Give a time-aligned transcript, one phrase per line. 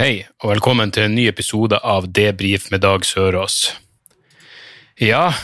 [0.00, 3.74] Hei, og velkommen til en ny episode av Debrif med Dag Sørås.
[4.96, 5.34] Ja,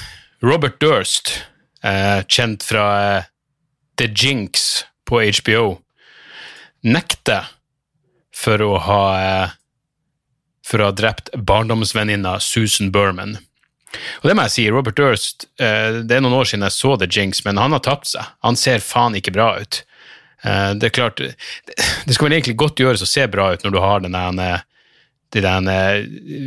[0.41, 1.29] Robert Durst,
[1.85, 3.27] eh, kjent fra eh,
[4.01, 5.67] The Jinx på HBO,
[6.89, 7.51] nekter
[8.33, 9.53] for å ha eh,
[10.65, 13.37] for å ha drept barndomsvenninna Susan Berman.
[14.23, 17.13] Og det må jeg si, Robert Durst, det er noen år siden jeg så The
[17.13, 18.33] Jinx, men han har tapt seg.
[18.41, 19.83] Han ser faen ikke bra ut.
[20.47, 23.75] Eh, det er klart, det, skal vel egentlig godt gjøres å se bra ut når
[23.75, 24.67] du har den der,
[25.35, 25.71] den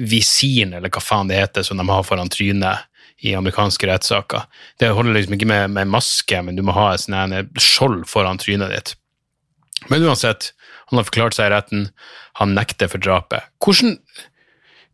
[0.10, 2.88] visiren, eller hva faen det heter, som de har foran trynet
[3.20, 4.48] i amerikanske rettssaker.
[4.80, 8.40] Det holder liksom ikke med, med maske, men du må ha et sånn skjold foran
[8.40, 8.96] trynet ditt.
[9.92, 10.54] Men uansett,
[10.90, 11.90] han har forklart seg i retten,
[12.40, 13.46] han nekter for drapet.
[13.64, 13.98] Hvordan,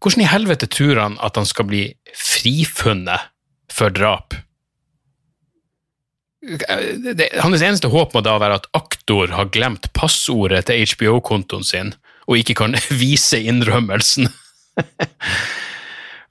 [0.02, 1.86] hvordan i helvete tror han at han skal bli
[2.17, 3.30] frifunnet
[3.73, 4.36] for drap?
[6.45, 11.93] Det, hans eneste håp må da være at aktor har glemt passordet til HBO-kontoen sin,
[12.29, 14.29] og ikke kan vise innrømmelsen.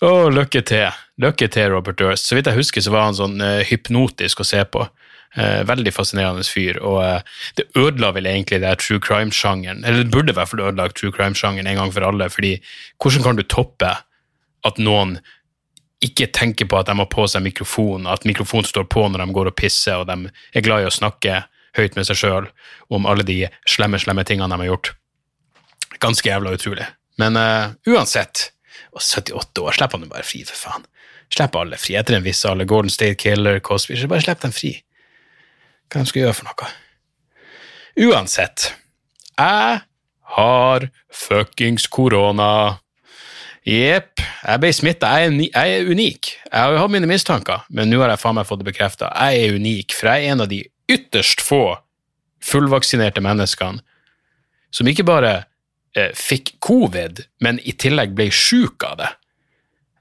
[0.04, 1.00] Å, lykke til.
[1.22, 2.28] Lykke til, Robert Durst.
[2.28, 4.86] Så vidt jeg husker, så var han sånn uh, hypnotisk å se på.
[5.34, 10.12] Uh, veldig fascinerende fyr, og uh, det ødela vel egentlig det true crime-sjangeren, eller det
[10.14, 12.52] burde i hvert fall ødelagt true crime-sjangeren en gang for alle, fordi
[13.02, 13.90] hvordan kan du toppe
[14.64, 15.16] at noen
[16.04, 19.36] ikke tenker på at de har på seg mikrofon, at mikrofonen står på når de
[19.36, 21.44] går og pisser, og de er glad i å snakke
[21.78, 22.48] høyt med seg sjøl
[22.94, 24.92] om alle de slemme, slemme tingene de har gjort.
[26.02, 26.86] Ganske jævla utrolig.
[27.20, 28.50] Men uh, uansett,
[28.94, 30.86] og 78 år, slipper han jo bare fri, for faen.
[31.32, 31.96] Slipp alle fri.
[31.98, 34.76] Etter en viss alder, Golden State Killer, Cosby, så bare slipp dem fri.
[35.90, 36.70] Hva de skal gjøre for noe?
[38.04, 38.68] Uansett,
[39.38, 39.82] jeg
[40.36, 42.80] har fuckings korona.
[43.64, 45.08] Jepp, jeg ble smitta.
[45.22, 46.30] Jeg, jeg, er unik.
[46.50, 49.08] Jeg har mine mistanker, men nå har jeg faen meg fått det bekrefta.
[49.08, 50.60] Jeg er unik, for jeg er en av de
[50.92, 51.62] ytterst få
[52.44, 53.80] fullvaksinerte menneskene
[54.74, 55.32] som ikke bare
[55.96, 59.12] eh, fikk covid, men i tillegg ble sjuk av det.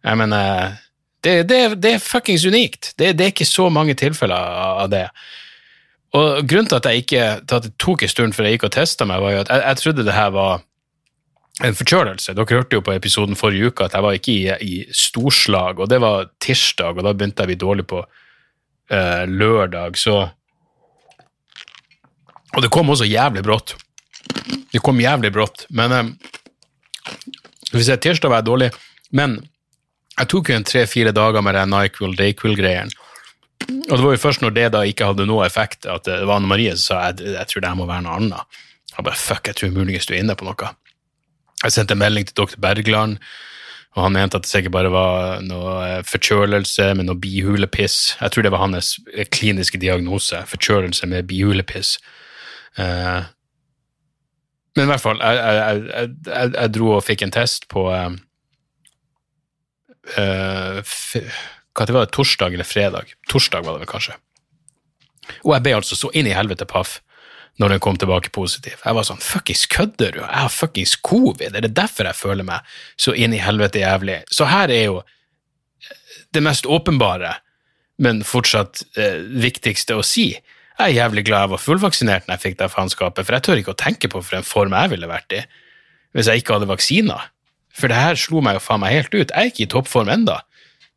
[0.04, 0.80] Jeg mener
[1.24, 2.92] Det, det, det er fuckings unikt.
[3.00, 5.06] Det, det, er ikke så mange tilfeller av det.
[6.20, 8.74] Og Grunnen til at, jeg ikke, at det tok en stund før jeg gikk og
[8.76, 10.66] testa meg, var jo at jeg, jeg trodde det her var
[11.64, 12.36] en forkjølelse.
[12.36, 15.90] Dere hørte jo på episoden forrige uke at jeg var ikke i, i storslag, og
[15.92, 20.18] det var tirsdag, og da begynte jeg å bli dårlig på uh, lørdag, så
[22.54, 23.72] Og det kom også jævlig brått.
[24.72, 26.12] Det kom jævlig brått, men um,
[27.72, 28.70] Hvis jeg tirsdag var jeg dårlig,
[29.10, 29.40] men
[30.20, 32.92] jeg tok jo en tre-fire dager med den Nyquil Dayquil-greien.
[33.90, 36.38] Og det var jo først når det da ikke hadde noe effekt, at det var
[36.38, 38.62] Anne Marie som sa jeg, jeg tror det her må være noe annet.
[38.94, 40.70] Jeg bare fuck, jeg tror muligens du er inne på noe.
[41.64, 42.58] Jeg sendte en melding til dr.
[42.62, 43.18] Bergland,
[43.94, 48.18] og han mente at det sikkert bare var noe forkjølelse med noe bihulepiss.
[48.20, 48.96] Jeg tror det var hans
[49.32, 52.00] kliniske diagnose, forkjølelse med bihulepiss.
[52.80, 53.22] Uh,
[54.74, 58.16] men i hvert fall, jeg, jeg, jeg, jeg, dro og fikk en test på uh,
[60.18, 63.14] Hva var det, torsdag eller fredag?
[63.30, 64.18] Torsdag var det vel kanskje.
[65.46, 66.98] Og jeg ble altså så inn i helvete paff
[67.62, 68.80] når den kom tilbake positiv.
[68.82, 70.22] Jeg var sånn Fuckings kødder du?
[70.24, 71.54] Jeg har fuckings covid.
[71.54, 74.24] Er det derfor jeg føler meg så inn i helvete jævlig?
[74.34, 75.02] Så her er jo
[76.34, 77.36] det mest åpenbare,
[78.02, 80.32] men fortsatt eh, viktigste å si.
[80.34, 83.62] Jeg er jævlig glad jeg var fullvaksinert når jeg fikk det faenskapet, for jeg tør
[83.62, 85.44] ikke å tenke på for en form jeg ville vært i
[86.14, 87.30] hvis jeg ikke hadde vaksiner.
[87.74, 89.32] For det her slo meg jo faen meg helt ut.
[89.32, 90.44] Jeg er ikke i toppform enda.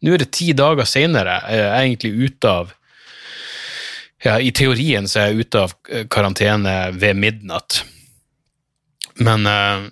[0.04, 1.38] Nå er det ti dager seinere.
[1.48, 2.74] Jeg er egentlig ute av
[4.24, 5.74] ja, I teorien så er jeg ute av
[6.12, 7.82] karantene ved midnatt.
[9.20, 9.88] Men uh,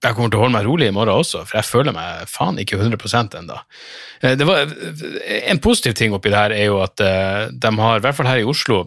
[0.00, 2.58] jeg kommer til å holde meg rolig i morgen også, for jeg føler meg faen
[2.62, 3.58] ikke 100 ennå.
[4.24, 4.64] Uh,
[5.50, 8.30] en positiv ting oppi det her er jo at uh, de har, i hvert fall
[8.30, 8.84] her i Oslo,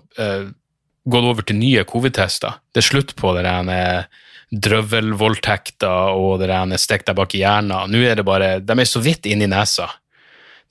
[1.03, 2.59] gått over til nye covid-tester.
[2.71, 4.05] Det er slutt på det der
[4.53, 7.91] drøvelvoldtekter og det der stikk deg bak i hjernen.
[7.91, 9.89] Nå er det bare De er så vidt inni nesa.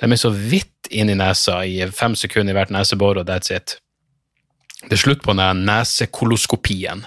[0.00, 3.53] De er så vidt inn i nesa i fem sekunder i hvert nesebor, og that's
[3.55, 3.77] it.
[4.83, 7.06] Det er slutt på den nesekoloskopien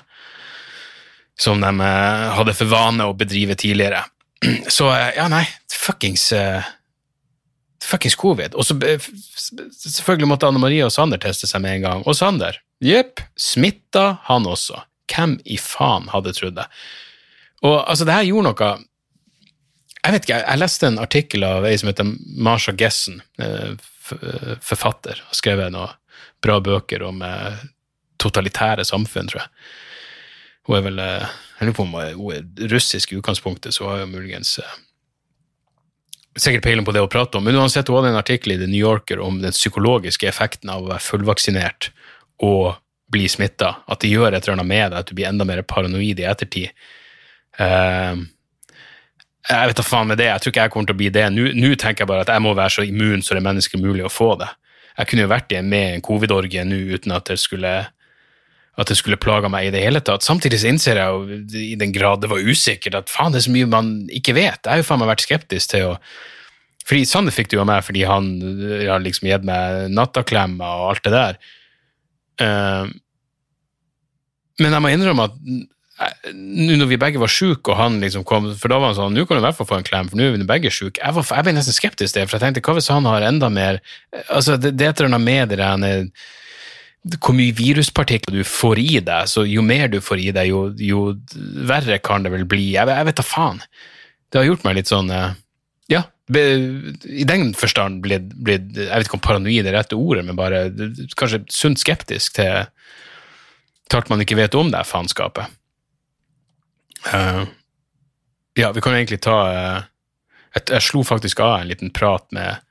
[1.39, 4.05] som de uh, hadde for vane å bedrive tidligere.
[4.75, 6.63] Så uh, ja, nei, fuckings uh,
[7.85, 8.55] Fuckings covid.
[8.57, 11.99] Og så selvfølgelig måtte Anne Marie og Sander teste seg med en gang.
[12.09, 14.79] Og Sander, jepp, smitta han også.
[15.11, 16.65] Hvem i faen hadde trodd det?
[17.61, 18.71] Og altså, det her gjorde noe
[20.05, 22.09] Jeg vet ikke, jeg, jeg leste en artikkel av ei som heter
[22.45, 23.71] Marsha Gessen, eh,
[24.13, 25.21] eh, forfatter.
[25.31, 25.95] Har skrevet noen
[26.45, 27.63] bra bøker om eh,
[28.21, 29.49] totalitære samfunn, tror jeg.
[30.65, 33.99] Hun er vel Jeg lurer på om hun er- russisk i utgangspunktet, så hun har
[34.03, 34.59] jo muligens
[36.35, 37.45] sikkert peiling på det å prate om.
[37.47, 40.83] Men uansett, hun hadde en artikkel i The New Yorker om den psykologiske effekten av
[40.83, 41.89] å være fullvaksinert
[42.43, 42.75] og
[43.13, 43.75] bli smitta.
[43.87, 46.27] At det gjør et eller annet med deg, at du blir enda mer paranoid i
[46.27, 46.73] ettertid.
[47.57, 48.15] Eh,
[49.49, 51.25] jeg vet da faen med det, jeg tror ikke jeg kommer til å bli det.
[51.33, 54.05] Nå tenker jeg bare at jeg må være så immun som det er menneskelig mulig
[54.07, 54.47] å få det.
[54.97, 57.87] Jeg kunne jo vært i- med en covid-orgie nå uten at det skulle
[58.77, 60.19] at det skulle plage meg i det hele tatt.
[60.21, 63.45] Samtidig så innser jeg jo i den grad det var usikkert at faen, det er
[63.47, 64.59] så mye man ikke vet.
[64.65, 65.99] Jeg har jo faen meg vært skeptisk til å
[66.85, 68.25] Fordi Sanne fikk det jo av meg fordi han
[68.85, 71.37] har liksom gitt meg nattaklemmer og alt det der.
[72.37, 72.85] Uh,
[74.59, 75.63] men jeg må innrømme at eh,
[76.35, 79.23] når vi begge var syke, og han liksom kom For da var han sånn Nå
[79.27, 80.99] kan du i hvert fall få en klem, for nå er vi begge syke.
[80.99, 83.47] Jeg, jeg ble nesten skeptisk til det, for jeg tenkte hva hvis han har enda
[83.53, 83.79] mer
[84.25, 86.09] Altså, det, er et eller annet med det der er-
[87.21, 90.61] hvor mye viruspartikler du får i deg, så jo mer du får i deg, jo,
[90.81, 91.01] jo
[91.69, 92.71] verre kan det vel bli.
[92.73, 93.59] Jeg, jeg vet da faen.
[94.33, 95.35] Det har gjort meg litt sånn eh,
[95.93, 96.01] Ja,
[96.33, 96.41] be,
[97.05, 100.63] i den forstand blitt, blitt Jeg vet ikke om paranoid er rette ordet, men bare
[101.13, 102.65] kanskje sunt skeptisk til,
[103.85, 105.53] til alt man ikke vet om det faenskapet.
[107.13, 107.43] Eh,
[108.53, 109.83] ja, vi kan jo egentlig ta uh,
[110.55, 112.61] jeg, jeg slo faktisk av en liten prat med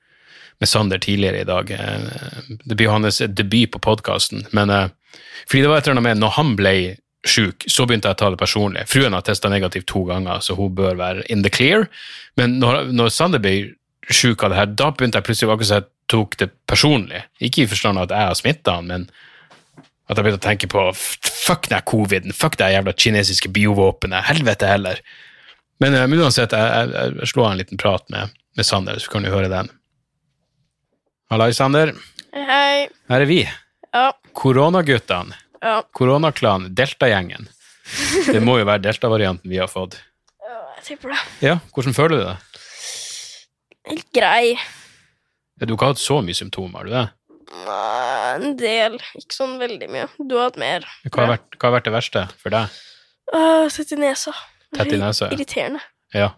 [0.63, 1.71] med Sander tidligere i dag.
[1.71, 4.47] Uh, Det blir hans debut på podkasten.
[4.51, 6.75] Fordi det var et eller annet med når han ble
[7.27, 8.85] sjuk, så begynte jeg å ta det personlig.
[8.89, 11.89] Fruen har testa negativt to ganger, så hun bør være in the clear.
[12.37, 13.75] Men når, når Sander ble
[14.13, 17.23] sjuk av det her, da begynte jeg plutselig akkurat som jeg tok det personlig.
[17.41, 19.07] Ikke i forstand at jeg har smitta han, men
[20.09, 24.69] at jeg begynte å tenke på fuck den coviden, fuck det jævla kinesiske biovåpenet, helvete
[24.69, 25.01] heller.
[25.81, 29.13] Men, eh, men uansett, jeg, jeg, jeg av en liten prat med, med Sander, så
[29.13, 29.71] kan du høre den.
[31.33, 31.95] Hallai, Sander.
[32.35, 32.87] Hei.
[33.09, 33.41] Her er vi.
[33.95, 34.11] Ja.
[34.37, 35.39] Koronaguttene.
[35.65, 35.79] Ja.
[36.77, 37.49] Delta-gjengen.
[38.29, 39.97] Det må jo være Delta-varianten vi har fått.
[40.45, 41.21] ja, jeg tipper det.
[41.45, 42.37] Ja, hvordan føler du det?
[43.89, 44.55] Helt grei.
[44.57, 47.05] Ja, Du har ikke hatt så mye symptomer, har du det?
[47.65, 48.97] Nei, En del.
[49.21, 50.07] Ikke sånn veldig mye.
[50.19, 50.87] Du har hatt mer.
[51.11, 52.81] Hva har vært, hva har vært det verste for deg?
[53.35, 54.35] Uh, Tett i nesa.
[54.75, 55.37] Tett i nesa, ja.
[55.37, 55.81] Irriterende.
[56.15, 56.29] Ja.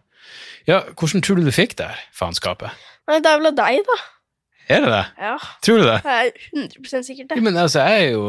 [0.69, 2.70] ja, hvordan tror du du fikk det faenskapet?
[3.10, 3.96] Nei, det er vel av deg, da.
[4.66, 5.02] Er det det?
[5.22, 5.34] Ja.
[5.62, 5.98] Tror du det?
[6.02, 7.43] Jeg er 100 sikkert Ja, det.
[7.46, 8.22] men altså, jeg er jo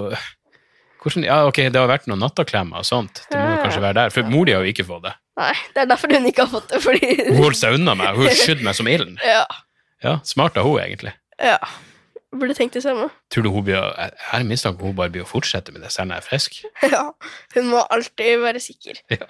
[1.01, 3.23] hvordan, Ja, ok, det har vært noen nattaklemmer og sånt.
[3.31, 4.13] Det må jo kanskje være der.
[4.13, 5.13] For mor di har jo ikke fått det.
[5.37, 8.17] Nei, det er derfor hun ikke har fått det, fordi Hun holdt seg unna meg.
[8.17, 9.17] Hun skydde meg som ilden.
[9.37, 9.45] Ja.
[10.03, 11.15] Ja, smart av hun, egentlig.
[11.41, 11.57] ja.
[12.35, 13.07] Burde tenkt det samme.
[13.31, 15.81] Tror du hun blir å- Jeg har mistanke om hun bare blir å fortsette med
[15.81, 16.57] det selv når jeg er frisk.
[16.91, 17.03] Ja.
[17.55, 18.99] Hun må alltid være sikker.
[19.13, 19.27] Ja.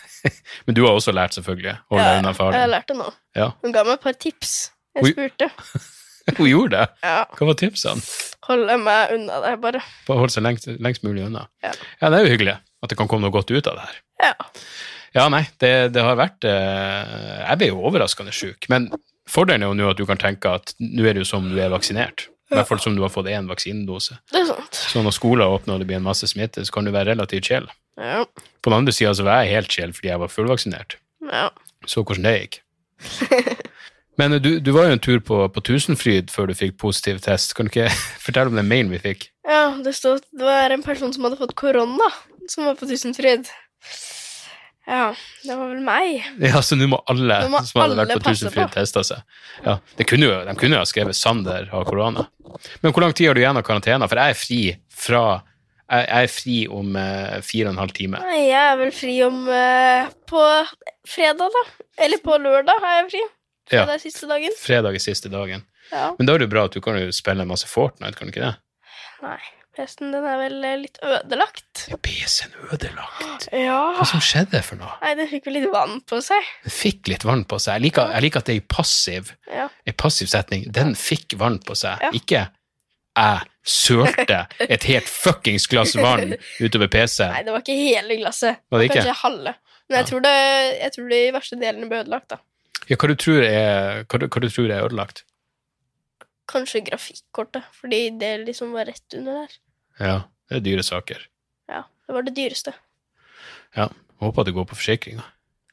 [0.66, 1.76] Men du har også lært, selvfølgelig.
[1.90, 3.08] Deg Ja, jeg har lært det nå.
[3.38, 3.52] Ja.
[3.62, 4.56] Hun ga meg et par tips.
[4.96, 5.50] Jeg spurte.
[6.36, 6.86] Hun gjorde det.
[7.06, 7.20] Ja.
[7.38, 8.02] Hva var tipsene?
[8.48, 9.80] Holde meg unna det, bare.
[10.08, 11.44] Bare holde seg lengst, lengst mulig unna.
[11.62, 11.70] Ja.
[12.00, 14.00] ja, det er jo hyggelig at det kan komme noe godt ut av det her.
[14.24, 14.32] Ja.
[15.16, 18.90] Ja, nei, det, det har vært eh, Jeg ble jo overraskende sjuk, men
[19.30, 21.58] fordelen er jo nå at du kan tenke at nå er det jo som du
[21.60, 22.28] er vaksinert.
[22.46, 24.20] I hvert fall som du har fått én vaksinedose.
[24.30, 24.78] Det er sant.
[24.78, 27.48] Så når skoler åpner og det blir en masse smitte, så kan du være relativt
[27.48, 27.66] chill.
[27.98, 28.22] Ja.
[28.62, 30.98] På den andre sida så var jeg helt chill fordi jeg var fullvaksinert.
[31.32, 31.48] ja.
[31.86, 32.56] Så hvordan det gikk.
[34.18, 37.20] Men eh, du, du var jo en tur på, på Tusenfryd før du fikk positiv
[37.22, 37.54] test.
[37.54, 37.90] Kan du ikke
[38.24, 39.28] fortelle om den mailen vi fikk?
[39.46, 42.08] Ja, det stod at det var en person som hadde fått korona,
[42.50, 43.46] som var på Tusenfryd.
[44.86, 46.26] Ja, det var vel meg.
[46.38, 49.24] Ja, så nå må alle Nå må som hadde vært på Tusenfryd, teste seg.
[49.64, 52.28] Ja, det kunne jo, de kunne jo ha skrevet 'Sander har korona'.
[52.84, 54.06] Men hvor lang tid har du igjen av karantena?
[54.06, 55.26] For jeg er fri fra
[55.86, 58.18] Jeg, jeg er fri om uh, fire og en halv time.
[58.18, 60.42] Nei, jeg er vel fri om uh, På
[61.06, 61.62] fredag, da.
[62.02, 63.22] Eller på lørdag er jeg fri.
[63.70, 64.54] Ja, er siste dagen.
[64.58, 65.62] fredag er siste dagen.
[65.92, 66.12] Ja.
[66.18, 68.34] Men da er det jo bra at du kan jo spille masse Fortnite, kan du
[68.34, 68.54] ikke det?
[69.22, 69.38] Nei,
[69.76, 71.84] PC-en den er vel eh, litt ødelagt.
[71.92, 73.48] Er PC-en ødelagt?
[73.52, 73.78] Ja.
[73.98, 74.94] Hva som skjedde for noe?
[75.02, 76.48] Nei, den fikk vel litt vann på seg.
[76.64, 77.76] Den fikk litt vann på seg.
[77.78, 79.68] Jeg liker, jeg liker at det er i passiv, Ja.
[79.86, 80.64] en passiv setning.
[80.74, 82.00] Den fikk vann på seg.
[82.02, 82.10] Ja.
[82.16, 82.46] Ikke
[83.16, 87.38] jeg sølte et helt fuckings glass vann utover PC-en.
[87.46, 88.58] det var ikke hele glasset.
[88.70, 88.98] Var det ikke?
[89.00, 89.54] Kanskje halve.
[89.86, 90.08] Men jeg, Ja.
[90.10, 90.34] tror det,
[90.82, 92.40] jeg tror de verste delene ble ødelagt, da.
[92.90, 95.22] Ja, hva du tror er, hva du, hva du tror er ødelagt?
[96.46, 99.56] Kanskje grafikkortet, fordi det liksom var rett under der.
[100.00, 100.16] Ja,
[100.50, 101.22] det er dyre saker.
[101.70, 102.74] Ja, det var det dyreste.
[103.76, 103.88] Ja,
[104.22, 105.24] håper det går på forsikringa.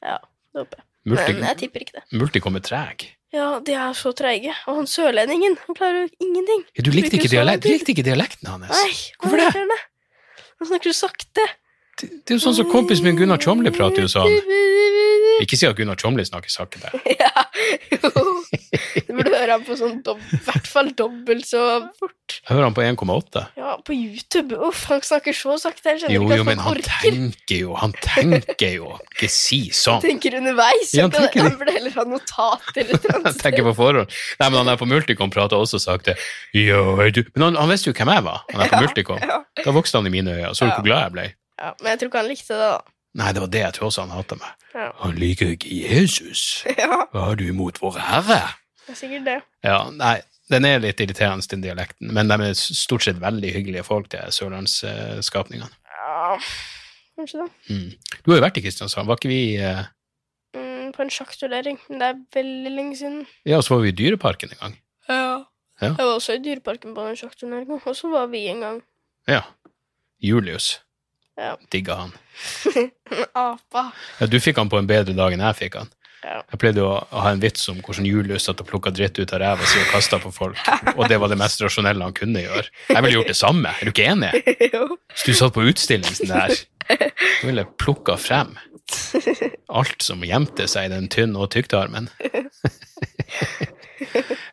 [0.04, 0.18] Ja,
[0.52, 0.88] det håper jeg.
[1.04, 2.02] Multi, Men jeg tipper ikke det.
[2.16, 3.02] Multicom er treg.
[3.34, 4.54] Ja, de er så treige.
[4.70, 6.62] Og han sørlendingen, han klarer jo ingenting.
[6.78, 8.70] Ja, du likte ikke, dialekt, du likte ikke dialekten hans.
[8.70, 9.66] Nei, Hvorfor det?
[9.74, 9.80] det?
[10.62, 11.44] Han snakker så sakte.
[12.00, 14.32] Det, det er jo sånn som kompisen min Gunnar Tjomli prater jo sånn.
[15.42, 16.90] Ikke si at Gunnar Tjomli snakker sakte.
[17.24, 17.44] Ja,
[17.90, 18.10] jo.
[19.06, 21.60] Du burde høre han på sånn i hvert fall dobbelt så
[21.98, 22.36] fort.
[22.48, 23.42] Hører han på 1,8.
[23.58, 24.58] Ja, på YouTube.
[24.68, 25.94] Uff, han snakker så sakte.
[25.96, 26.90] Jeg Jo, jo, men han orker.
[27.02, 28.90] tenker jo, han tenker jo.
[29.14, 30.02] Ikke si sånn.
[30.04, 30.92] tenker underveis.
[30.94, 34.18] Ja, Ja, han tenker han, burde heller ha notat eller eller tenker på forhånd.
[34.42, 36.16] Nei, men han er på Multicom prater også sakte.
[36.54, 38.44] Jo, Men han, han visste jo hvem jeg var.
[38.52, 39.22] Han er på Multicom.
[39.24, 39.40] Ja.
[39.64, 40.52] Da vokste han i mine øyne.
[40.54, 40.76] Så du Ja.
[40.78, 41.26] hvor glad jeg ble?
[41.64, 42.92] Ja, men jeg tror ikke han likte det, da.
[43.14, 44.52] Nei, det var det jeg tror også han hata meg.
[44.74, 44.88] Ja.
[45.00, 46.44] Han liker ikke Jesus.
[46.76, 48.40] Ja, Hva har du imot vår Herre?
[48.84, 49.36] det er sikkert det.
[49.64, 50.16] Ja, nei,
[50.52, 54.20] den er litt irriterende, den dialekten, men de er stort sett veldig hyggelige folk, de
[54.34, 55.70] sørlandsskapningene.
[55.94, 56.34] Ja,
[57.16, 57.48] kanskje det.
[57.70, 58.18] Mm.
[58.24, 59.84] Du har jo vært i Kristiansand, var ikke vi eh,
[60.54, 61.80] Mm, på en sjakkturnering.
[61.90, 63.22] Men det er veldig lenge siden.
[63.48, 64.74] Ja, og så var vi i Dyreparken en gang.
[65.08, 65.22] Ja.
[65.82, 65.88] Ja.
[65.88, 68.76] Jeg var også i Dyreparken på en sjakkturnering, og så var vi en gang.
[69.26, 69.40] Ja.
[70.22, 70.68] Julius.
[71.40, 71.56] Ja.
[71.72, 72.12] Digga han.
[73.34, 73.88] Apa.
[74.20, 75.88] Ja, du fikk han på en bedre dag enn jeg fikk han.
[76.24, 76.38] Ja.
[76.54, 79.42] Jeg pleide å ha en vits om hvordan Julius satt og plukka dritt ut av
[79.42, 80.56] ræva si og kasta på folk,
[80.96, 82.64] og det var det mest rasjonelle han kunne gjøre.
[82.88, 84.30] Jeg ville gjort det samme, er du ikke enig?
[85.12, 88.54] Hvis du satt på utstilling sånn der, så ville jeg plukka frem
[89.74, 92.08] alt som gjemte seg i den tynne og tykktarmen.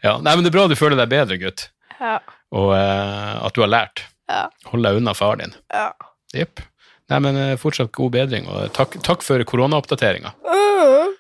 [0.06, 1.68] ja, nei, men det er bra du føler deg bedre, gutt,
[2.00, 2.18] Ja.
[2.56, 4.06] og uh, at du har lært.
[4.32, 4.46] Ja.
[4.72, 5.54] Hold deg unna far din.
[5.74, 5.90] Ja.
[6.36, 6.64] Jepp.
[7.12, 10.32] Nei, men eh, fortsatt god bedring, og takk, takk for koronaoppdateringa.
[10.48, 11.14] Mm.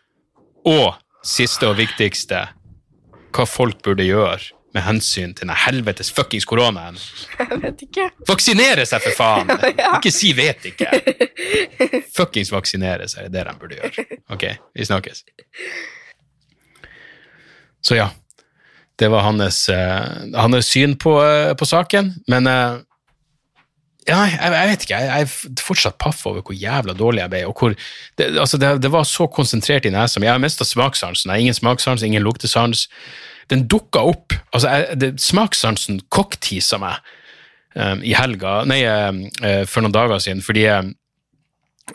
[0.71, 0.87] Og
[1.25, 2.45] siste og viktigste,
[3.35, 6.95] hva folk burde gjøre med hensyn til den helvetes fuckings koronaen.
[7.39, 8.05] Jeg vet ikke.
[8.29, 9.51] Vaksinere seg, for faen!
[9.81, 9.97] Ja.
[9.97, 10.91] Ikke si 'vet ikke'.
[12.17, 14.19] Fuckings vaksinere seg, det er det de burde gjøre.
[14.31, 14.45] Ok,
[14.77, 15.23] vi snakkes.
[17.81, 18.07] Så ja,
[18.99, 22.47] det var hans, eh, hans syn på, eh, på saken, men
[24.09, 27.41] ja, jeg, jeg vet ikke, jeg, er fortsatt paff over hvor jævla dårlig jeg ble,
[27.45, 27.75] og hvor
[28.17, 30.25] det, altså det, det var så konsentrert i nesa mi.
[30.25, 31.29] Jeg har mista smakssansen.
[31.29, 32.87] Jeg har ingen smakssans, ingen luktesans.
[33.53, 34.33] Den dukka opp.
[34.53, 36.97] altså jeg, det, Smakssansen cocktisa meg
[37.75, 40.93] um, i helga, nei, um, eh, for noen dager siden, fordi um,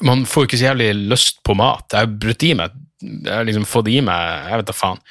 [0.07, 1.89] man får ikke så jævlig lyst på mat.
[1.93, 5.03] Jeg har brutt i meg, jeg har liksom fått i meg, jeg vet da faen,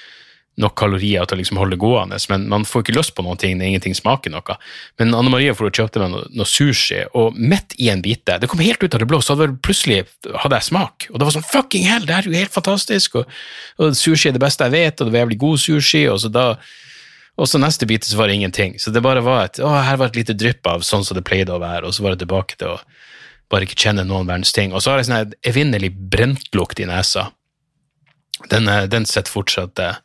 [0.61, 3.39] nok kalorier til å liksom holde det gående, men man får ikke lyst på noen
[3.41, 4.55] ting når ingenting smaker noe.
[5.01, 8.37] Men Anne Marie for å kjøpte meg noe, noe sushi, og midt i en bite,
[8.39, 10.05] det kom helt ut av det blå, så hadde plutselig
[10.45, 13.37] hadde jeg smak, og det var sånn fucking hell, det er jo helt fantastisk, og,
[13.81, 16.31] og sushi er det beste jeg vet, og det var jævlig god sushi, og så
[16.31, 16.49] da
[17.35, 18.77] og så neste bite så var det ingenting.
[18.79, 21.25] Så det bare var et å, her var et lite drypp av sånn som det
[21.27, 22.77] pleide å være, og så var det tilbake til å
[23.51, 24.71] bare ikke kjenne noen verdens ting.
[24.71, 27.27] Og så har jeg sånn evinnelig brentlukt i nesa.
[28.51, 29.99] Den, den sitter fortsatt eh,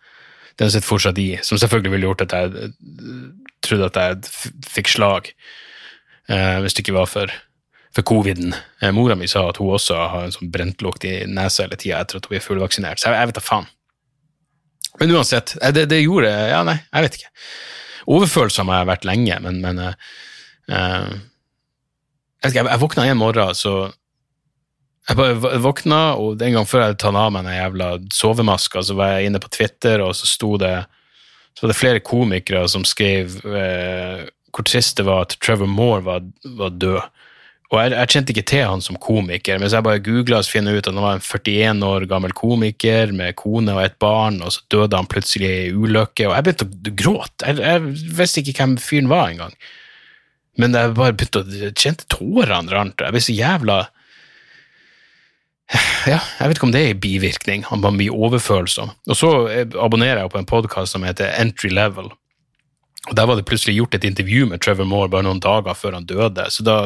[0.61, 2.73] den sitter fortsatt i, som selvfølgelig ville gjort at jeg eh,
[3.65, 5.31] trodde at jeg fikk slag,
[6.29, 7.33] eh, hvis det ikke var for,
[7.97, 8.55] for coviden.
[8.83, 12.03] Eh, mora mi sa at hun også har en sånn brentlukt i nesa hele tida
[12.05, 13.71] etter at hun er fullvaksinert, så jeg, jeg vet da faen.
[15.01, 17.33] Men uansett, eh, det, det gjorde Ja, nei, jeg vet ikke.
[18.11, 20.13] Overfølelser har jeg vært lenge, men, men eh,
[20.69, 21.11] eh,
[22.45, 23.75] jeg, jeg, jeg våkna en morgen, så
[25.11, 28.97] jeg bare våkna, og den gang før jeg tatt av meg den jævla sovemaska, så
[28.99, 30.75] var jeg inne på Twitter, og så sto det
[31.59, 36.05] så var det flere komikere som skrev eh, hvor trist det var at Trevor Moore
[36.07, 36.23] var,
[36.57, 37.01] var død.
[37.71, 40.49] Og jeg, jeg kjente ikke til han som komiker, men så jeg bare googla og
[40.51, 44.41] finner ut at han var en 41 år gammel komiker med kone og et barn,
[44.43, 47.47] og så døde han plutselig i ulykke, og jeg begynte å gråte.
[47.47, 49.55] Jeg, jeg visste ikke hvem fyren var engang.
[50.59, 53.81] Men jeg bare begynte å kjente tårene rant, og jeg ble så jævla
[56.11, 58.91] ja, jeg vet ikke om det er en bivirkning, han man blir overfølsom.
[59.07, 62.11] Og så eh, abonnerer jeg på en podkast som heter Entry Level.
[63.09, 65.97] Og Der var det plutselig gjort et intervju med Trevor Moore bare noen dager før
[65.99, 66.77] han døde, så da,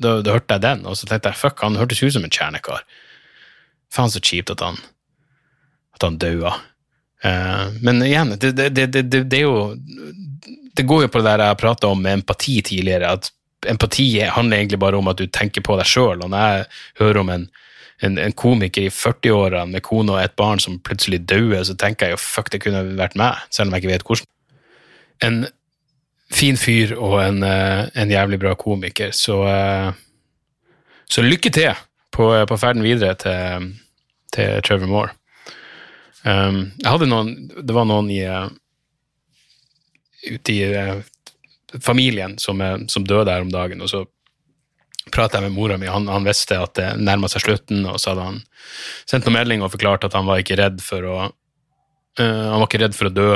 [0.00, 2.32] da, da hørte jeg den, og så tenkte jeg fuck, han hørtes ut som en
[2.32, 2.86] kjernekar.
[3.92, 4.80] Faen så kjipt at han
[5.98, 6.54] at han daua.
[7.24, 9.72] Uh, men igjen, det, det, det, det er jo
[10.76, 13.32] Det går jo på det der jeg prata om med empati tidligere, at
[13.66, 16.68] empati handler egentlig bare om at du tenker på deg sjøl, og når jeg
[17.00, 17.48] hører om en
[18.02, 22.06] en, en komiker i 40-årene med kone og et barn som plutselig dauer, så tenker
[22.06, 24.30] jeg jo fuck, det kunne vært meg, selv om jeg ikke vet hvordan.
[25.26, 25.38] En
[26.34, 29.92] fin fyr og en, eh, en jævlig bra komiker, så, eh,
[31.08, 31.72] så lykke til
[32.14, 33.72] på, på ferden videre til,
[34.34, 35.14] til Trevor Moore.
[36.26, 37.28] Um, jeg hadde noen,
[37.62, 38.48] det var noen i eh,
[40.26, 40.98] ute i eh,
[41.84, 44.02] familien som, eh, som døde her om dagen, og så
[45.12, 48.12] pratet jeg med mora mi, han, han visste at det nærmet seg slutten, og så
[48.12, 48.40] hadde han
[49.08, 52.66] sendt noen melding og forklart at han var ikke redd for å uh, han var
[52.68, 53.30] ikke redd for å dø.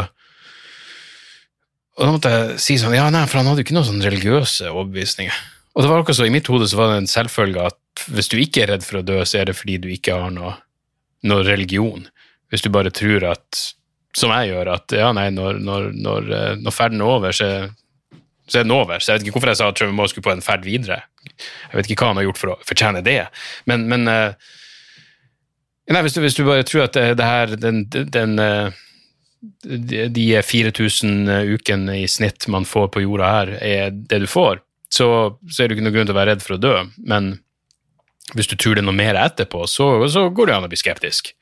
[1.99, 4.05] Og da måtte jeg si sånn, ja nei, for han hadde jo ikke noen sånn
[4.05, 5.43] religiøse overbevisninger.
[5.73, 8.31] Og det var akkurat så, i mitt hode så var det en selvfølge at hvis
[8.33, 10.57] du ikke er redd for å dø, så er det fordi du ikke har noe,
[11.29, 12.05] noe religion.
[12.53, 13.61] Hvis du bare tror at,
[14.17, 17.49] som jeg gjør, at ja, nei, når, når, når, eh, når ferden er over, så,
[18.51, 18.99] så er den over.
[18.99, 21.03] Så jeg vet ikke hvorfor jeg sa at Trevor Moe skulle på en ferd videre.
[21.39, 23.21] Jeg vet ikke hva han har gjort for å fortjene det.
[23.71, 24.51] Men, men eh,
[25.93, 28.83] nei, hvis, du, hvis du bare tror at det, her, den, den eh,
[29.63, 34.63] de de 4000 ukene i snitt man får på jorda her, er det du får,
[34.93, 35.07] så,
[35.49, 36.75] så er det ikke noen grunn til å være redd for å dø.
[37.09, 37.37] Men
[38.37, 40.81] hvis du tror det er noe mer etterpå, så, så går det an å bli
[40.81, 41.33] skeptisk.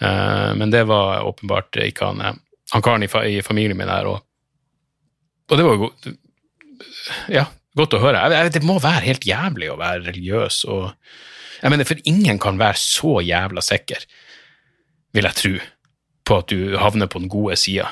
[0.00, 2.40] Eh, men det var åpenbart ikke han, eh,
[2.72, 4.08] han karen i, fa, i familien min her.
[4.10, 4.24] Og,
[5.50, 5.90] og det var jo
[7.32, 7.44] ja,
[7.78, 8.22] godt å høre.
[8.32, 10.62] Jeg, det må være helt jævlig å være religiøs.
[10.70, 10.90] Og,
[11.60, 14.06] jeg mener, for ingen kan være så jævla sikker,
[15.16, 15.54] vil jeg tro,
[16.30, 17.88] på at du havner på den gode sida.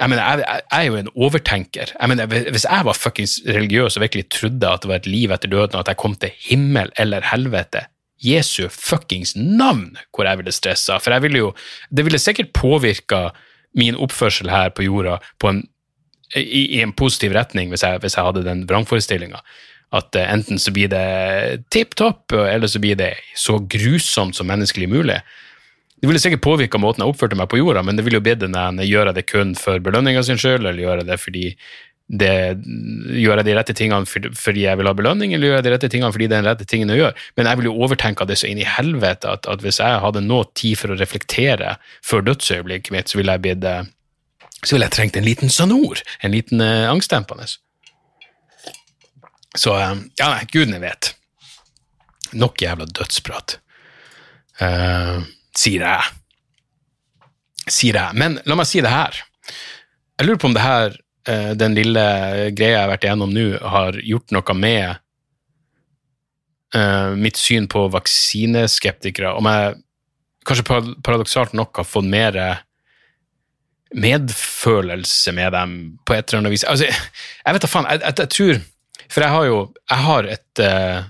[0.00, 1.94] Jeg mener, jeg, jeg, jeg er jo en overtenker.
[1.94, 5.34] Jeg mener, Hvis jeg var fuckings religiøs og virkelig trodde at det var et liv
[5.34, 7.86] etter døden, og at jeg kom til himmel eller helvete,
[8.24, 10.98] Jesu fuckings navn hvor jeg ville stressa.
[11.02, 11.52] For jeg ville jo
[11.90, 13.28] Det ville sikkert påvirka
[13.74, 15.64] min oppførsel her på jorda på en,
[16.36, 19.40] i, i en positiv retning hvis jeg, hvis jeg hadde den vrangforestillinga.
[19.94, 24.48] At uh, enten så blir det tipp topp, eller så blir det så grusomt som
[24.50, 25.20] menneskelig mulig.
[26.00, 28.42] Det ville sikkert påvirka måten jeg oppførte meg på jorda, men det ville jo blitt
[28.44, 31.44] når jeg gjør det kun for belønninga sin skyld, eller gjør jeg det fordi
[32.12, 32.60] det,
[33.16, 35.72] gjør jeg de rette tingene for- fordi jeg vil ha belønning, eller gjør jeg de
[35.72, 37.14] rette tingene fordi det er den rette tingen å gjøre?
[37.38, 40.20] Men jeg vil jo overtenke det så inn i helvete at, at hvis jeg hadde
[40.26, 43.88] nå tid for å reflektere før dødsøyeblikket mitt, så ville jeg blitt eh,
[44.64, 47.46] så ville jeg trengt en liten sanor, en liten eh, angstdempende.
[49.56, 51.12] Så eh, ja, nei, gudene vet.
[52.34, 53.58] Nok jævla dødsprat.
[54.64, 55.16] Eh,
[55.56, 56.02] sier jeg.
[57.68, 58.18] Sier jeg.
[58.18, 59.22] Men la meg si det her.
[60.18, 62.04] Jeg lurer på om det her, eh, den lille
[62.56, 64.84] greia jeg har vært igjennom nå, har gjort noe med
[66.74, 69.34] eh, mitt syn på vaksineskeptikere.
[69.38, 69.80] Om jeg
[70.48, 70.66] kanskje
[71.04, 72.38] paradoksalt nok har fått mer
[73.94, 75.74] medfølelse med dem
[76.06, 76.66] på et eller annet vis.
[76.68, 78.62] Altså, jeg vet da faen, jeg, jeg, jeg tror
[79.12, 79.58] For jeg har jo
[79.90, 81.00] Jeg har et uh,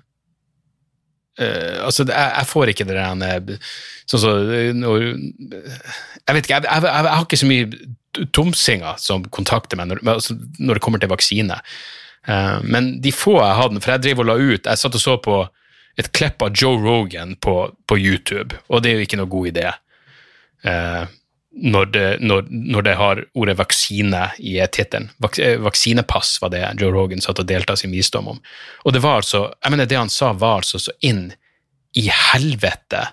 [1.41, 3.75] uh, altså, jeg, jeg får ikke det der eh,
[4.11, 7.69] Sånn som når Jeg vet ikke, jeg, har ikke så mye
[8.37, 11.57] tomsinger som kontakter meg når, altså, når det kommer til vaksine.
[12.29, 15.03] Uh, men de få jeg hadde, for jeg driver og la ut Jeg satt og
[15.03, 15.41] så på
[15.99, 19.51] et klipp av Joe Rogan på, på YouTube, og det er jo ikke noe god
[19.53, 19.67] idé.
[20.65, 21.03] Eh,
[21.55, 25.11] når det, når, når det har ordet vaksine i tittelen.
[25.39, 28.41] Eh, vaksinepass var det Joe Rogan satt og delte sin visdom om.
[28.85, 31.29] Og det var altså, jeg mener det han sa var altså så inn
[31.95, 33.07] i helvete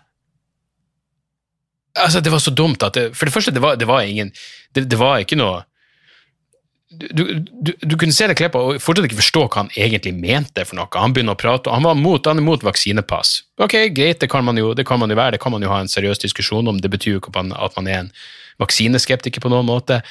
[1.92, 4.30] Altså, det var så dumt at det, For det første, det var, det var ingen
[4.72, 5.66] det, det var ikke noe
[6.92, 10.66] du, du, du kunne se det klippet og fortsatt ikke forstå hva han egentlig mente
[10.68, 10.90] for noe.
[11.00, 13.38] Han begynner å prate, og han var mot, han er mot vaksinepass.
[13.64, 15.72] Ok, greit, det kan man jo, det kan man jo være, det kan man jo
[15.72, 16.82] ha en seriøs diskusjon om.
[16.84, 18.12] Det betyr jo ikke at man er en
[18.62, 20.02] vaksineskeptiker på noen måte.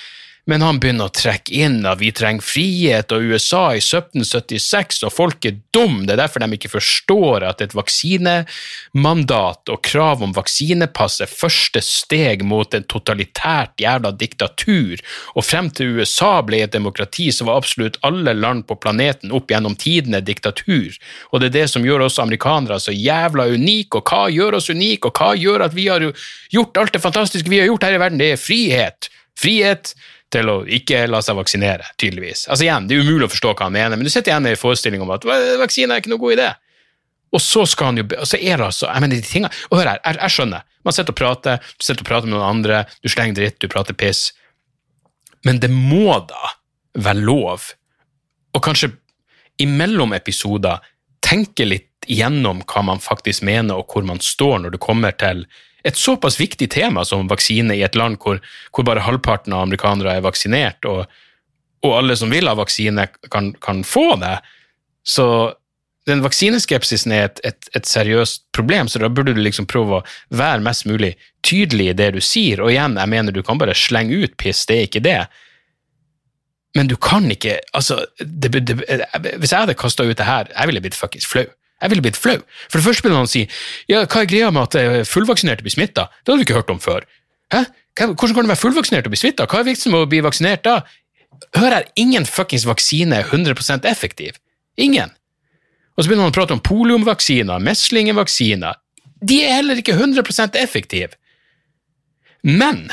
[0.49, 5.13] Men han begynner å trekke inn at vi trenger frihet og USA i 1776, og
[5.13, 6.07] folk er dum.
[6.07, 11.83] Det er derfor de ikke forstår at et vaksinemandat og krav om vaksinepass er første
[11.85, 14.97] steg mot en totalitært jævla diktatur.
[15.37, 19.51] Og frem til USA ble et demokrati, så var absolutt alle land på planeten opp
[19.53, 20.97] gjennom tidene diktatur.
[21.31, 24.71] Og det er det som gjør oss amerikanere så jævla unike, og hva gjør oss
[24.73, 26.01] unike, og hva gjør at vi har
[26.51, 28.21] gjort alt det fantastiske vi har gjort her i verden?
[28.21, 29.11] Det er frihet.
[29.41, 29.95] Frihet
[30.31, 32.45] til å ikke la seg vaksinere, tydeligvis.
[32.49, 34.55] Altså igjen, Det er umulig å forstå hva han mener, men du sitter igjen med
[34.55, 36.49] en forestilling om at «Hva- vaksine er ikke noe god idé.
[37.35, 39.79] Og så skal han jo, og så er det altså, jeg mener de tingene, og
[39.79, 42.49] hør her, jeg, jeg skjønner, man sitter og prater, du sitter og prater med noen
[42.57, 44.23] andre, du slenger dritt, du prater piss,
[45.47, 46.55] men det må da
[46.99, 47.69] være lov,
[48.55, 48.91] og kanskje
[49.63, 50.81] imellom episoder,
[51.23, 55.45] tenke litt igjennom hva man faktisk mener, og hvor man står når det kommer til
[55.87, 58.41] et såpass viktig tema som vaksine i et land hvor,
[58.75, 61.07] hvor bare halvparten av amerikanere er vaksinert, og,
[61.87, 64.37] og alle som vil ha vaksine, kan, kan få det.
[65.07, 65.27] Så
[66.09, 70.05] den vaksineskepsisen er et, et, et seriøst problem, så da burde du liksom prøve å
[70.37, 71.15] være mest mulig
[71.47, 72.63] tydelig i det du sier.
[72.65, 75.21] Og igjen, jeg mener du kan bare slenge ut piss, det er ikke det.
[76.79, 78.77] Men du kan ikke altså, det, det,
[79.43, 81.49] Hvis jeg hadde kasta ut det her, jeg ville blitt fuckings flau.
[81.81, 82.39] Jeg ville blitt flau.
[82.69, 83.47] For det første ville han si
[83.89, 86.09] ja, hva er greia med at eh, fullvaksinerte blir smitta?
[86.21, 87.07] Det hadde du ikke hørt om før.
[87.55, 87.65] Hæ?
[87.99, 89.47] Hvordan kan du være fullvaksinert og bli smitta?
[89.51, 90.81] Hva er vitsen med å bli vaksinert da?
[91.57, 94.39] Hør her, ingen fuckings vaksine er 100% effektiv.
[94.81, 95.13] Ingen.
[95.97, 98.79] Og så begynner han å prate om poliumvaksiner, meslingevaksiner.
[99.21, 101.17] De er heller ikke 100% effektive.
[102.47, 102.89] Men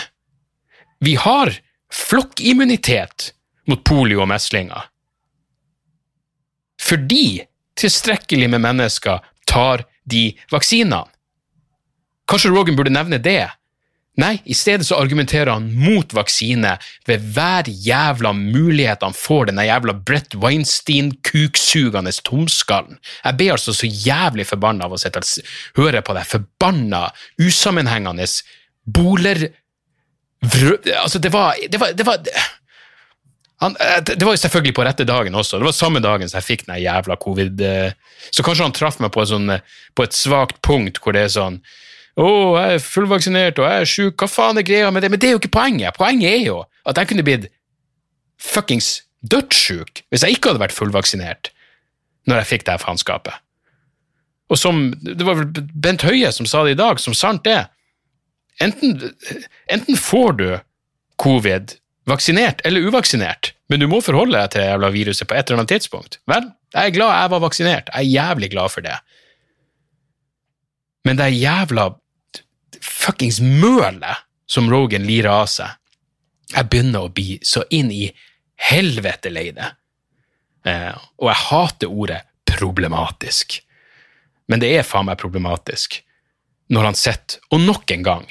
[1.04, 1.54] vi har
[1.94, 3.32] flokkimmunitet
[3.68, 4.90] mot polio og meslinger.
[6.82, 7.47] Fordi
[7.78, 11.06] tilstrekkelig med mennesker tar de vaksinene?
[12.28, 13.46] Kanskje Rogan burde nevne det?
[14.18, 16.72] Nei, i stedet så argumenterer han mot vaksine
[17.06, 22.98] ved hver jævla mulighet han får, denne jævla Brett Weinstein-kuksugende tomskallen.
[23.22, 25.22] Jeg blir altså så jævlig forbanna av å sitte
[25.78, 27.06] høre på det forbanna,
[27.38, 28.26] usammenhengende
[28.84, 29.48] boler...
[30.38, 30.76] Vrø...
[30.98, 32.26] Altså, det var, det var, det var
[33.64, 35.58] han, eh, det var jo selvfølgelig på rette dagen også.
[35.58, 37.62] Det var samme dagen som jeg fikk den jævla covid.
[37.62, 37.92] eh,
[38.32, 39.60] Så kanskje han traff meg på, sånn, eh,
[39.96, 41.62] på et svakt punkt hvor det er sånn
[42.18, 45.10] Å, jeg er fullvaksinert og jeg er sjuk, hva faen er greia med det?
[45.12, 45.94] Men det er jo ikke poenget.
[45.98, 47.50] Poenget er jo at jeg kunne blitt
[48.42, 51.52] fuckings dødssjuk hvis jeg ikke hadde vært fullvaksinert
[52.28, 53.34] når jeg fikk det her faenskapet.
[54.50, 57.68] Og som Det var vel Bent Høie som sa det i dag, som sant er.
[58.60, 59.14] Enten,
[59.70, 60.48] enten får du
[61.22, 65.48] covid vaksinert eller uvaksinert, men du må forholde deg til det jævla viruset på et
[65.50, 66.20] eller annet tidspunkt.
[66.30, 67.90] Vel, jeg er glad jeg var vaksinert.
[67.94, 68.96] Jeg er jævlig glad for det.
[71.08, 71.90] Men det er jævla
[72.84, 75.76] fuckings mølet som Rogan lirer av seg,
[76.54, 78.08] jeg begynner å bli så inn i
[78.70, 79.68] helvete lei det.
[80.68, 83.60] Eh, og jeg hater ordet problematisk.
[84.48, 86.00] Men det er faen meg problematisk
[86.72, 88.26] når han sitter, og nok en gang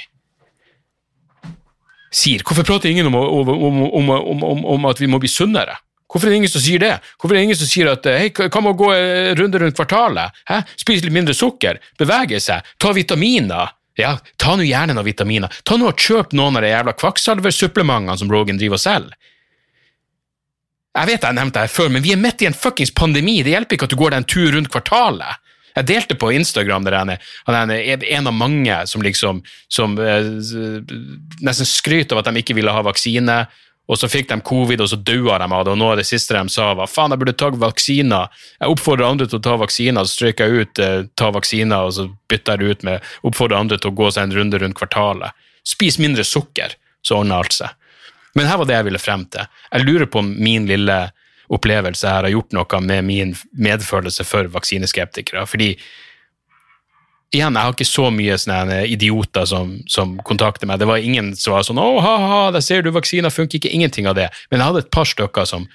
[2.16, 5.76] sier Hvorfor prater ingen om, om, om, om, at vi må bli sunnere?
[6.06, 6.92] Hvorfor er det ingen som sier det?
[7.18, 8.92] Hvorfor er det ingen som sier at hei, hva med å gå
[9.40, 10.38] runde rundt kvartalet?
[10.48, 10.62] Hæ?
[10.78, 11.80] Spise litt mindre sukker?
[11.98, 12.64] Bevege seg?
[12.80, 13.74] Ta vitaminer?
[13.96, 15.52] Ja, ta nå gjerne noen vitaminer.
[15.64, 19.32] Ta nå og Kjøp noen av de jævla kvakksalversupplementene som Rogan driver og selger.
[20.96, 23.42] Jeg vet jeg nevnte det før, men vi er midt i en fuckings pandemi.
[23.44, 25.42] Det hjelper ikke at du går deg en tur rundt kvartalet.
[25.76, 30.30] Jeg delte på Instagram der han er en av mange som liksom som, eh,
[31.44, 33.46] nesten skryter av at de ikke ville ha vaksine,
[33.86, 35.72] og så fikk de covid, og så daua de av det.
[35.74, 38.32] Og noe av det siste de sa, var faen, jeg burde ta vaksiner.
[38.58, 41.94] Jeg oppfordrer andre til å ta vaksiner, så stryker jeg ut eh, ta vaksiner, og
[41.94, 45.46] så bytter jeg ut med oppfordrer andre til å gå seg en runde rundt kvartalet.
[45.66, 47.70] Spis mindre sukker, så ordner alt seg.
[48.36, 49.46] Men her var det jeg ville frem til.
[49.70, 50.98] Jeg lurer på om min lille
[51.52, 55.46] opplevelse her har gjort noe med min medfølelse for vaksineskeptikere.
[55.46, 55.72] Fordi
[57.34, 60.80] igjen, jeg har ikke så mye sånne idioter som, som, kontakter meg.
[60.80, 64.06] Det var ingen som var sånn 'Å, ha-ha, der ser du, vaksiner funker ikke.' Ingenting
[64.06, 64.30] av det.
[64.50, 65.68] Men jeg hadde et par stykker som,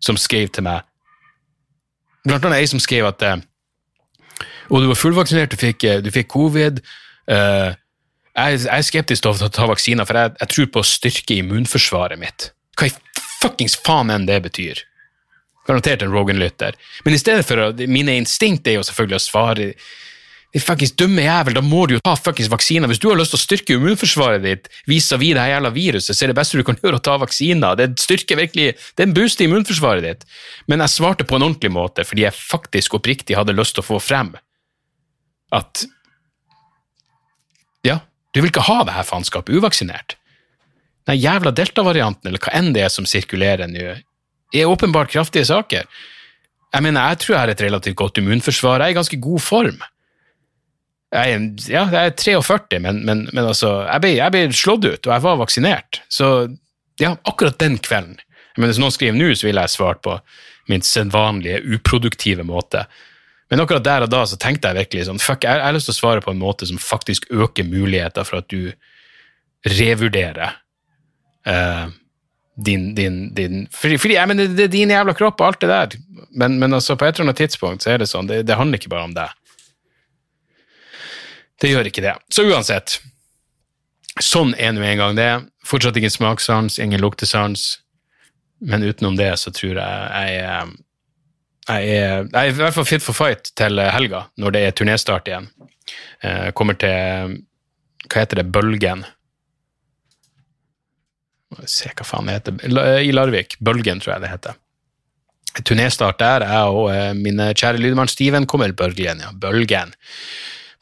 [0.00, 0.82] som skrev til meg.
[2.26, 3.38] Blant annet ei som skrev at eh,
[4.68, 6.82] og du var fullvaksinert, du fikk, eh, du fikk covid.
[7.28, 7.72] Uh,
[8.36, 11.38] jeg, jeg, er skeptisk til å ta vaksiner, for jeg, jeg, tror på å styrke
[11.40, 12.50] immunforsvaret mitt.
[12.78, 12.92] Hva i
[13.40, 14.84] fuckings faen enn det betyr.
[15.68, 16.76] Garantert en Rogan-lytter.
[17.04, 19.72] Men i stedet for å, mine instinkt er jo selvfølgelig å svare
[20.56, 22.88] de fuckings dumme jævel, da må du jo ta fuckings vaksiner.
[22.88, 26.24] Hvis du har lyst til å styrke immunforsvaret ditt vis-à-vis det her jævla viruset, så
[26.24, 27.76] er det beste du kan gjøre å ta vaksiner.
[27.76, 30.24] Det styrker virkelig, det er en boost i immunforsvaret ditt.
[30.70, 33.90] Men jeg svarte på en ordentlig måte, fordi jeg faktisk oppriktig hadde lyst til å
[33.90, 34.32] få frem
[35.54, 35.84] at
[37.84, 38.00] ja,
[38.32, 40.16] du vil ikke ha det her faenskapet uvaksinert.
[41.08, 43.94] Den jævla delta-varianten, eller hva enn det er som sirkulerer nå,
[44.54, 45.88] er åpenbart kraftige saker.
[46.72, 48.80] Jeg mener, jeg tror jeg har et relativt godt immunforsvar.
[48.80, 49.82] Jeg er i ganske god form.
[51.12, 54.84] Jeg er, ja, jeg er 43, men, men, men altså, jeg ble, jeg ble, slått
[54.84, 56.02] ut, og jeg var vaksinert.
[56.12, 56.32] Så
[57.00, 58.18] ja, akkurat den kvelden
[58.58, 60.16] men Hvis noen skriver nå, så ville jeg svart på
[60.68, 62.82] min sedvanlige, uproduktive måte.
[63.48, 65.88] Men akkurat der og da så tenkte jeg virkelig sånn fuck, jeg, jeg har lyst
[65.88, 68.74] til å svare på en måte som faktisk øker muligheter for at du
[69.78, 70.58] revurderer
[71.48, 71.86] uh,
[72.64, 75.68] din, din, din fordi, fordi, jeg mener, det er din jævla kropp og alt det
[75.70, 75.98] der,
[76.30, 78.80] men, men altså, på et eller annet tidspunkt så er det sånn, det, det handler
[78.80, 79.30] ikke bare om deg.
[81.58, 82.14] Det gjør ikke det.
[82.34, 82.98] Så uansett,
[84.22, 85.30] sånn er nå en gang det.
[85.66, 87.80] Fortsatt ingen smakssans, ingen luktesans,
[88.58, 90.76] men utenom det så tror jeg jeg
[91.68, 94.72] jeg er, jeg er i hvert fall fit for fight til helga, når det er
[94.72, 95.50] turnéstart igjen.
[96.24, 97.36] Jeg kommer til
[98.08, 98.46] Hva heter det?
[98.48, 99.02] Bølgen
[101.64, 102.58] Se hva faen det heter.
[103.02, 103.56] I Larvik.
[103.64, 104.58] Bølgen, tror jeg det heter.
[105.64, 106.44] Turnéstart der.
[106.46, 109.32] Jeg og eh, min kjære lydmann Steven kommer Bølgen, ja.
[109.32, 109.94] Bølgen.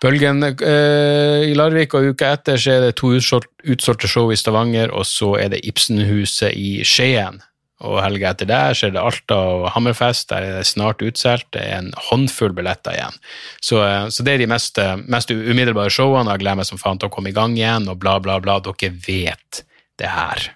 [0.03, 4.93] Bølgen eh, i Larvik, og uka etter så er det to utsolgte show i Stavanger,
[4.93, 7.41] og så er det Ibsenhuset i Skien.
[7.87, 11.51] Og helga etter der så er det Alta og Hammerfest, der er det snart utsolgt.
[11.53, 13.19] Det er en håndfull billetter igjen.
[13.61, 14.81] Så, uh, så det er de mest,
[15.13, 18.01] mest umiddelbare showene, jeg gleder meg som faen til å komme i gang igjen, og
[18.01, 18.59] bla, bla, bla.
[18.65, 19.65] Dere vet
[20.01, 20.49] det her.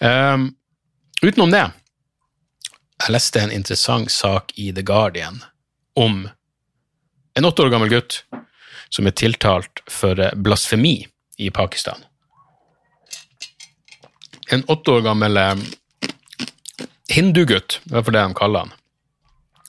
[0.00, 0.50] Um,
[1.22, 1.64] utenom det,
[3.02, 5.42] jeg leste en interessant sak i The Guardian
[5.98, 6.28] om
[7.34, 8.22] en åtte år gammel gutt
[8.92, 11.06] som er tiltalt for blasfemi
[11.40, 12.04] i Pakistan.
[14.52, 15.54] En åtte år gammel eh,
[17.08, 18.78] hindugutt, det er for det de kaller han.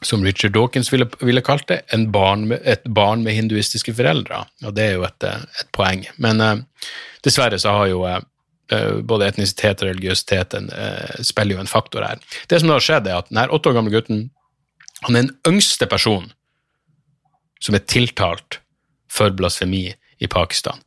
[0.03, 4.41] som Richard Dawkins ville, ville kalt det, barn med, et barn med hinduistiske foreldre.
[4.65, 6.03] Og det er jo et, eh, et poeng.
[6.17, 6.89] Men uh,
[7.23, 8.19] dessverre så har jo uh,
[9.05, 12.21] både etnisitet og religiøsitet en, uh, spiller jo en faktor her.
[12.49, 14.27] Det som da har skjedd, er at denne åtte år gamle gutten
[15.03, 16.31] han er den yngste personen
[17.63, 18.59] som er tiltalt
[19.11, 20.79] for blasfemi i Pakistan.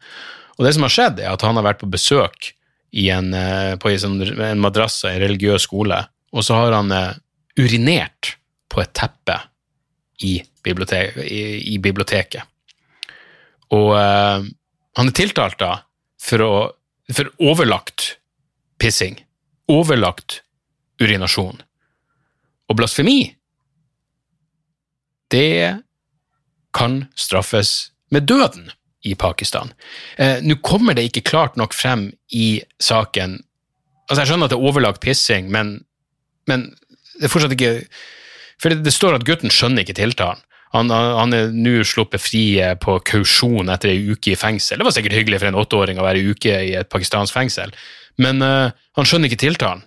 [0.57, 2.53] Og det som har skjedd, er at han har vært på besøk
[2.97, 3.29] i en,
[3.81, 4.23] på en, sånn,
[4.61, 5.99] madrassa i en religiøs skole,
[6.33, 6.93] og så har han
[7.61, 8.37] urinert
[8.73, 9.37] på et teppe
[10.25, 12.45] i, bibliotek, i, i biblioteket.
[13.77, 14.45] Og uh,
[14.97, 15.73] han er tiltalt da
[16.23, 16.53] for, å,
[17.13, 18.17] for overlagt
[18.83, 19.19] pissing.
[19.71, 20.41] Overlagt
[21.03, 21.61] urinasjon.
[22.67, 23.37] Og blasfemi,
[25.31, 25.83] det
[26.75, 28.71] kan straffes med døden
[29.07, 29.73] i Pakistan.
[30.19, 33.43] Eh, Nå kommer det ikke klart nok frem i saken
[34.07, 35.81] Altså, Jeg skjønner at det er overlagt pissing, men,
[36.47, 36.69] men
[37.19, 37.89] det er fortsatt ikke
[38.63, 40.39] For det, det står at gutten skjønner ikke tiltalen.
[40.77, 44.81] Han, han, er nå sluppet fri eh, på kausjon etter ei uke i fengsel.
[44.81, 47.73] Det var sikkert hyggelig for en åtteåring å være ei uke i et pakistansk fengsel,
[48.23, 49.85] men uh, han skjønner ikke tiltalen.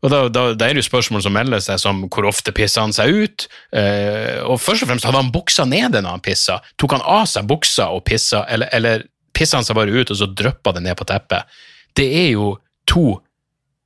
[0.00, 2.82] Og da, da, da, er det jo spørsmål som melder seg, som hvor ofte pisser
[2.86, 3.46] han seg ut?
[3.74, 6.60] Uh, og først og fremst, hadde han buksa nede når han pissa?
[6.80, 9.04] Tok han av seg buksa og pissa, eller, eller
[9.36, 11.60] pissa han seg bare ut, og så dryppa det ned på teppet?
[11.96, 12.54] Det er jo
[12.88, 13.18] to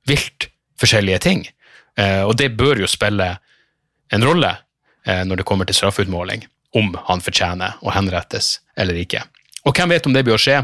[0.07, 0.47] vilt
[0.79, 1.43] forskjellige ting,
[1.99, 3.33] uh, og det bør jo spille
[4.13, 4.53] en rolle
[5.05, 9.21] når det kommer til straffeutmåling, om han fortjener å henrettes eller ikke.
[9.65, 10.63] Og hvem vet om det blir å skje?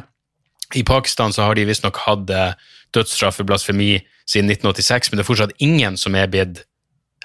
[0.77, 2.53] I Pakistan så har de visstnok hatt eh,
[2.95, 3.95] dødsstraff for blasfemi
[4.29, 6.63] siden 1986, men det er fortsatt ingen som er blitt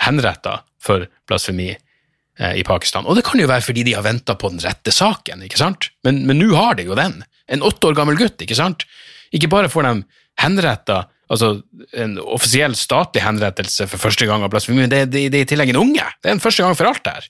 [0.02, 3.06] henretta for blasfemi eh, i Pakistan.
[3.06, 5.90] Og det kan jo være fordi de har venta på den rette saken, ikke sant?
[6.06, 7.20] Men nå har de jo den.
[7.46, 8.86] En åtte år gammel gutt, ikke sant?
[9.34, 9.94] Ikke bare får de
[10.42, 11.52] henretta altså
[11.96, 15.50] en offisiell statlig henrettelse for første gang av blasfemi, men det, det, det, er i
[15.50, 16.06] tillegg en unge.
[16.22, 17.26] Det er en første gang for alt her.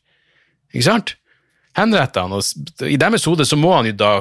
[0.75, 1.15] Ikke sant?
[1.77, 4.13] Henretter han, og i deres hode så må han jo da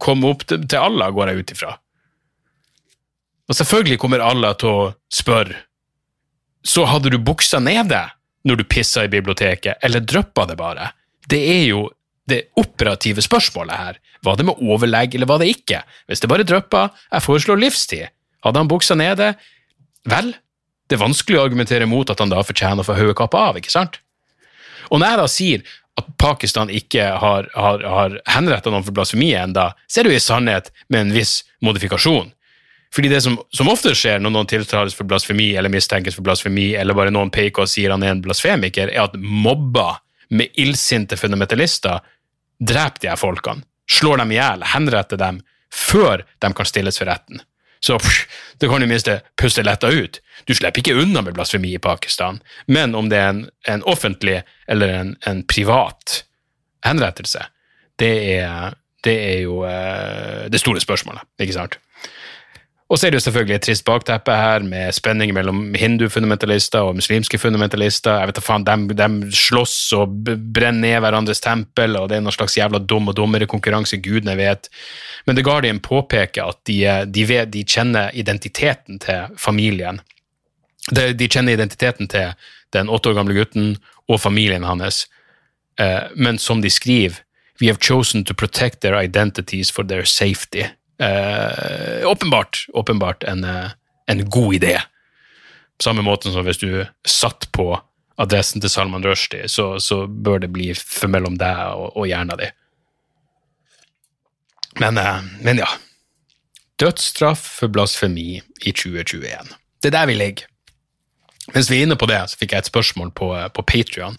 [0.00, 1.76] komme opp til, til Allah, går jeg ut ifra.
[3.48, 5.64] Og selvfølgelig kommer Allah til å spørre
[6.64, 8.00] så hadde du buksa nede
[8.48, 10.90] når du pissa i biblioteket, eller dryppa det bare?
[11.28, 11.86] Det er jo
[12.28, 13.98] det operative spørsmålet her.
[14.24, 15.82] Var det med overlegg, eller var det ikke?
[16.08, 18.12] Hvis det bare dryppa, jeg foreslår livstid.
[18.44, 19.32] Hadde han buksa nede,
[20.08, 20.34] vel,
[20.88, 23.72] det er vanskelig å argumentere mot at han da fortjener å få hodekappa av, ikke
[23.72, 23.98] sant?
[24.92, 29.30] Og når jeg da sier at Pakistan ikke har, har, har henretta noen for blasfemi
[29.38, 32.32] enda, så er det jo i sannhet med en viss modifikasjon.
[32.94, 36.72] Fordi det som, som ofte skjer når noen tiltales for blasfemi eller mistenkes for blasfemi,
[36.78, 40.02] eller bare noen peker og sier han er en blasfemiker, er at mobber
[40.34, 42.04] med illsinte fundamentalister
[42.62, 45.40] dreper de her folkene, slår dem i hjel, henretter dem,
[45.74, 47.42] før de kan stilles for retten
[47.84, 48.24] så pff,
[48.58, 50.20] det kan du minste puste letta ut.
[50.48, 54.38] Du slipper ikke unna med blasfemi i Pakistan, men om det er en, en offentlig
[54.68, 56.22] eller en, en, privat
[56.84, 57.44] henrettelse,
[58.00, 61.76] det er, det er jo uh, det store spørsmålet, ikke sant?
[62.92, 66.98] Og så er det jo selvfølgelig et trist bakteppe her, med spenning mellom hindu-fundamentalister og
[66.98, 68.18] muslimske fundamentalister.
[68.20, 72.26] Jeg vet da faen, de, de slåss og brenner ned hverandres tempel, og det er
[72.26, 74.68] noen slags jævla dum og dummere konkurranse, gudene vet.
[75.24, 80.02] Men The Guardian påpeker at de, de, vet, de kjenner identiteten til familien.
[80.92, 82.36] De, kjenner identiteten til
[82.76, 83.78] den åtte år gamle gutten
[84.12, 85.06] og familien hans,
[85.80, 87.22] uh, men som de skriver,
[87.62, 90.66] We have chosen to protect their identities for their safety
[90.98, 93.70] eh, åpenbart, åpenbart en, eh,
[94.06, 94.80] en, god idé.
[95.78, 97.72] På samme måte som hvis du satt på
[98.20, 102.38] adressen til Salman Rushdie, så, så bør det bli for mellom deg og, og hjernen
[102.38, 102.54] din.
[104.80, 105.70] Men, eh, men, ja.
[106.82, 109.54] Dødsstraff for blasfemi i 2021.
[109.82, 110.50] Det er der vi ligger.
[111.54, 114.16] Mens vi er inne på det, så fikk jeg et spørsmål på, på Patrion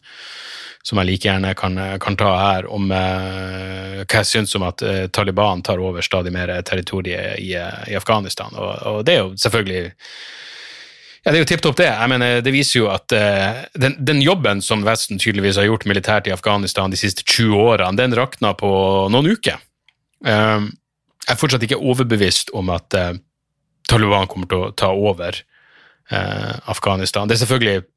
[0.85, 4.83] som jeg like gjerne kan, kan ta her, om eh, hva jeg syns om at
[4.85, 8.53] eh, Taliban tar over stadig mer territorium i, i Afghanistan.
[8.53, 9.81] Og, og, det er jo selvfølgelig
[11.25, 11.89] ja, Det er jo tipp topp, det.
[11.89, 15.87] Jeg mener, det viser jo at eh, den, den, jobben som Vesten tydeligvis har gjort
[15.89, 18.69] militært i Afghanistan de siste 20 årene, den rakna på
[19.09, 19.57] noen uker.
[20.25, 22.93] jeg er fortsatt ikke overbevist om at
[23.89, 25.41] Taliban kommer til å ta over
[26.13, 27.25] Afghanistan.
[27.25, 27.94] Det er selvfølgelig Eh,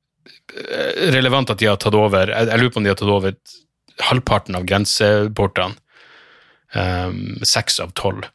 [1.15, 3.35] relevant at de har tatt over Jeg, jeg lurer på om de har tatt over
[4.09, 5.77] halvparten av grenseportene.
[6.77, 8.27] Um, seks av tolv.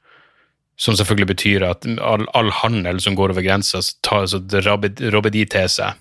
[0.75, 5.69] Som selvfølgelig betyr at all, all handel som går over grensa, så robber de til
[5.69, 5.99] seg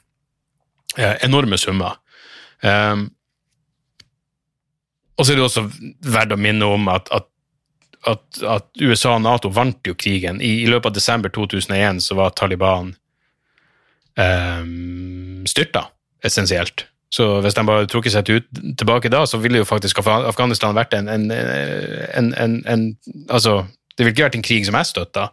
[0.96, 1.98] eh, enorme summer.
[2.64, 3.10] Um,
[5.18, 5.66] og så er det også
[6.08, 7.28] verdt å minne om at, at,
[8.08, 10.40] at, at USA og Nato vant jo krigen.
[10.40, 12.94] I, I, løpet av desember 2001 så var Taliban
[14.16, 15.86] um, styrta
[16.24, 16.86] essensielt.
[17.12, 18.46] Så hvis de bare trukket seg ut,
[18.80, 21.28] tilbake da, så ville jo faktisk Afghanistan vært en, en,
[22.32, 22.86] en, en,
[23.28, 25.26] Altså, det ville ikke vært en krig som jeg støtta,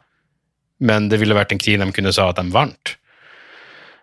[0.83, 2.95] men det ville vært en krig de kunne sa at de vant.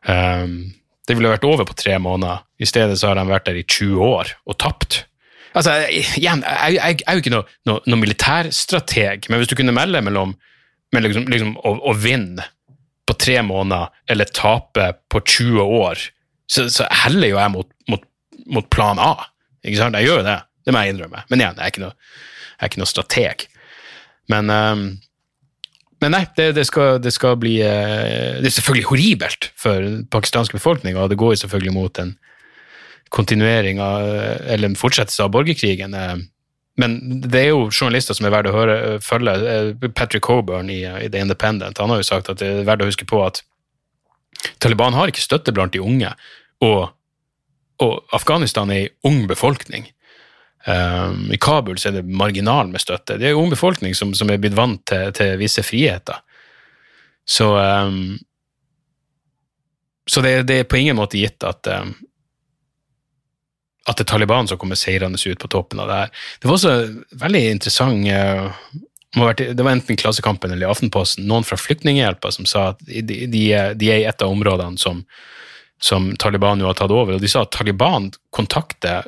[0.09, 0.73] Um,
[1.07, 2.47] det ville vært over på tre måneder.
[2.59, 5.03] I stedet så har de vært der i 20 år og tapt.
[5.57, 9.57] Altså, igjen, jeg, jeg, jeg er jo ikke noen noe, noe militærstrateg, men hvis du
[9.59, 10.35] kunne melde mellom,
[10.97, 12.45] mellom liksom, liksom, å, å vinne
[13.07, 16.03] på tre måneder eller tape på 20 år,
[16.51, 18.05] så, så heller jo jeg mot, mot,
[18.51, 19.15] mot plan A.
[19.67, 19.99] Ikke sant?
[19.99, 21.25] Jeg gjør jo det, det må jeg innrømme.
[21.31, 22.15] Men igjen, jeg er ikke noe,
[22.59, 23.47] er ikke noe strateg.
[24.33, 24.87] Men, um,
[26.03, 30.03] men nei, det, det, skal, det skal bli eh, Det er selvfølgelig horribelt for den
[30.13, 32.17] pakistanske befolkning, og det går jo selvfølgelig mot en
[33.15, 34.03] kontinuering av,
[34.51, 35.95] eller en fortsettelse av borgerkrigen.
[36.77, 39.37] Eh, Men det er jo journalister som er verdt å høre, følge.
[39.53, 42.85] Eh, Patrick Coburn i, i The Independent han har jo sagt at det er verdt
[42.85, 43.43] å huske på at
[44.61, 46.11] Taliban har ikke støtte blant de unge,
[46.63, 46.91] og,
[47.83, 49.89] og Afghanistan er en ung befolkning.
[50.67, 53.17] Um, I Kabul så er det marginal med støtte.
[53.19, 56.19] Det er en ung befolkning som, som er blitt vant til, til visse friheter.
[57.27, 58.19] Så, um,
[60.11, 61.95] så det, det, er på ingen måte gitt at um,
[63.87, 66.13] at det er Taliban som kommer seirende ut på toppen av det her.
[66.41, 66.75] Det var også
[67.23, 68.51] veldig interessant uh,
[69.17, 73.43] det var enten Klassekampen eller Aftenposten, noen fra Flyktninghjelpa som sa at de, de,
[73.79, 75.05] de er i et av områdene som,
[75.81, 79.07] som Taliban jo har tatt over, og de sa at Taliban kontakter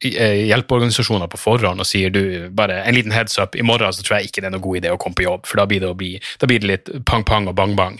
[0.00, 4.18] hjelpeorganisasjoner på forhånd og sier du, bare en liten heads up, i morgen så tror
[4.18, 5.90] jeg ikke det er noe god idé å komme på jobb, for da blir det,
[6.00, 7.98] bli, da blir det litt pang-pang og bang-bang.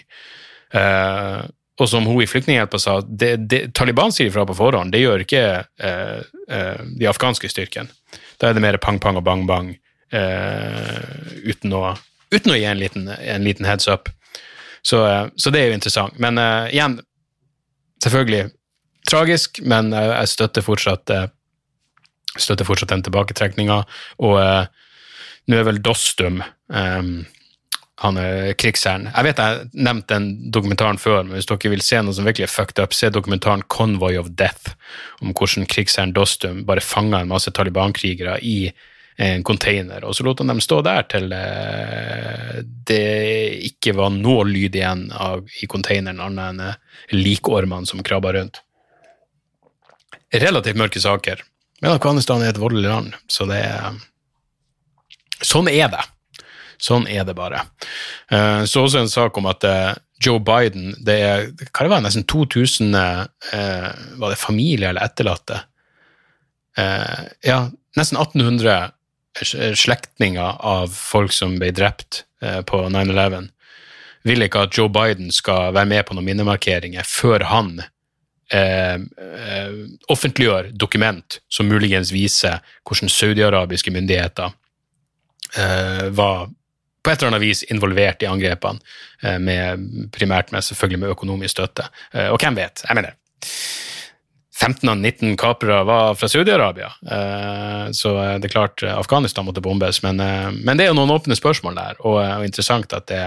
[0.72, 1.44] Uh,
[1.80, 5.24] og som hun i Flyktninghjelpa sa, det, det, Taliban sier ifra på forhånd, det gjør
[5.24, 5.42] ikke
[5.80, 6.20] eh,
[6.52, 7.92] eh, de afghanske styrkene.
[8.40, 9.74] Da er det mer pang-pang og bang-bang
[10.10, 11.92] uten, å,
[12.34, 14.08] uten å gi en liten, en liten heads up.
[14.82, 15.04] Så,
[15.38, 16.16] så, det er jo interessant.
[16.18, 16.40] Men
[16.72, 16.96] igjen,
[18.02, 18.48] selvfølgelig
[19.06, 21.14] tragisk, men jeg støtter fortsatt
[22.38, 23.82] støtter fortsatt den tilbaketrekninga.
[24.26, 24.64] Og eh,
[25.50, 27.12] nå er vel Dostum eh,
[28.00, 29.10] han er krigsherren.
[29.10, 32.46] Jeg vet jeg nevnte den dokumentaren før, men hvis dere vil se noe som virkelig
[32.46, 34.72] er fucked up, se dokumentaren 'Convoy of Death',
[35.20, 38.72] om hvordan krigsherren Dostum bare fanga en masse Taliban-krigere i
[39.20, 44.46] en container, og så lot han dem stå der til eh, det ikke var noe
[44.48, 46.78] lyd igjen av, i containeren, annet enn eh,
[47.12, 48.62] likormene som krabba rundt.
[50.32, 51.44] Relativt mørke saker,
[51.82, 54.00] men Afghanistan er et voldelig land, så det er
[55.40, 56.02] Sånn er det.
[56.80, 57.64] Sånn er det bare.
[58.32, 62.04] Uh, så også en sak om at uh, Joe Biden det er hva det var,
[62.04, 63.24] nesten 2000 uh,
[64.20, 65.66] var det familie eller etterlatte.
[67.44, 67.56] ja,
[67.98, 73.50] nesten 1800 slektninger av folk som ble drept på 9-11,
[74.24, 77.82] vil ikke at Joe Biden skal være med på noen minnemarkeringer før han
[78.52, 79.74] Eh, eh,
[80.08, 84.50] offentliggjør dokument som muligens viser hvordan saudiarabiske myndigheter
[85.54, 86.48] eh, var
[87.02, 88.80] på et eller annet vis involvert i angrepene,
[89.22, 91.88] eh, med, primært med, selvfølgelig med økonomisk støtte.
[92.12, 92.84] Eh, og hvem vet?
[92.86, 93.16] Jeg mener
[94.60, 100.02] 15 av 19 kapere var fra Saudi-Arabia, eh, så det er klart Afghanistan måtte bombes.
[100.04, 100.20] Men,
[100.60, 103.24] men, det er jo noen åpne spørsmål der, og, og interessant at det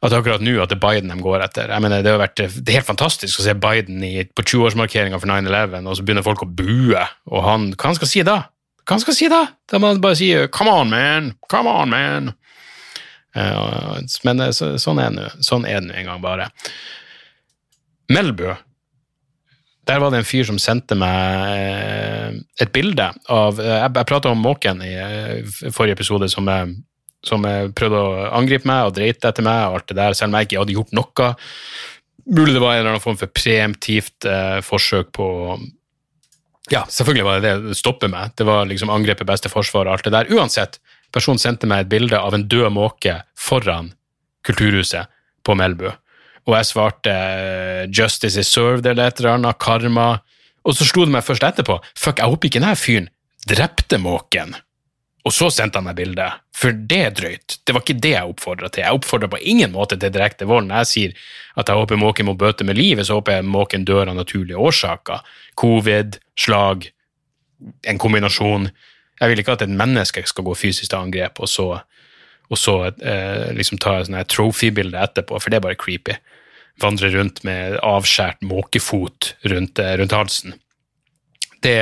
[0.00, 1.68] at akkurat nå at det er Biden de går etter.
[1.68, 5.20] Jeg mener, Det har vært det er helt fantastisk å se Biden i, på 20-årsmarkeringa
[5.20, 7.02] for 9-11, og så begynner folk å bue.
[7.28, 8.38] Og han, hva han skal si da?
[8.80, 9.42] Hva han skal si da?
[9.68, 12.32] Da må han bare si 'come on, man', 'come on, man'.
[13.36, 16.50] Uh, men så, sånn er det sånn nå en gang bare.
[18.10, 18.50] Melbu.
[19.86, 24.42] Der var det en fyr som sendte meg et bilde av Jeg, jeg prata om
[24.42, 24.92] måken i,
[25.70, 26.46] forrige episode, som
[27.26, 27.44] som
[27.76, 30.48] prøvde å angripe meg og dreit etter meg, og alt det der, selv om jeg
[30.48, 31.26] ikke hadde gjort noe.
[32.30, 35.26] Mulig det var en eller annen form for preemptivt eh, forsøk på
[36.70, 37.76] Ja, selvfølgelig var det det.
[37.78, 38.32] Stoppe meg.
[38.38, 40.30] Det var liksom angrepet beste forsvar og alt det der.
[40.30, 40.78] Uansett,
[41.12, 43.92] personen sendte meg et bilde av en død måke foran
[44.46, 45.10] Kulturhuset
[45.44, 45.90] på Melbu.
[46.48, 47.12] Og jeg svarte
[47.92, 50.20] 'Justice is served' eller et eller annet, karma.
[50.64, 51.78] Og så slo det meg først etterpå.
[51.94, 53.08] Fuck, jeg håper ikke denne fyren
[53.48, 54.54] drepte måken.
[55.24, 57.58] Og så sendte han meg bildet, for det er drøyt.
[57.64, 58.84] Det var ikke det jeg oppfordra til.
[58.86, 60.68] Jeg oppfordra på ingen måte til direkte vold.
[60.68, 61.26] Når jeg sier
[61.60, 64.60] at jeg håper måken må bøte med livet, så håper jeg måken dør av naturlige
[64.60, 65.20] årsaker.
[65.60, 66.88] Covid, slag,
[67.84, 68.70] en kombinasjon.
[69.20, 71.66] Jeg vil ikke at et menneske skal gå fysisk til angrep, og så,
[72.48, 76.16] og så eh, liksom ta et trophy-bilde etterpå, for det er bare creepy.
[76.80, 80.56] Vandre rundt med avskjært måkefot rundt, eh, rundt halsen.
[81.60, 81.76] Det,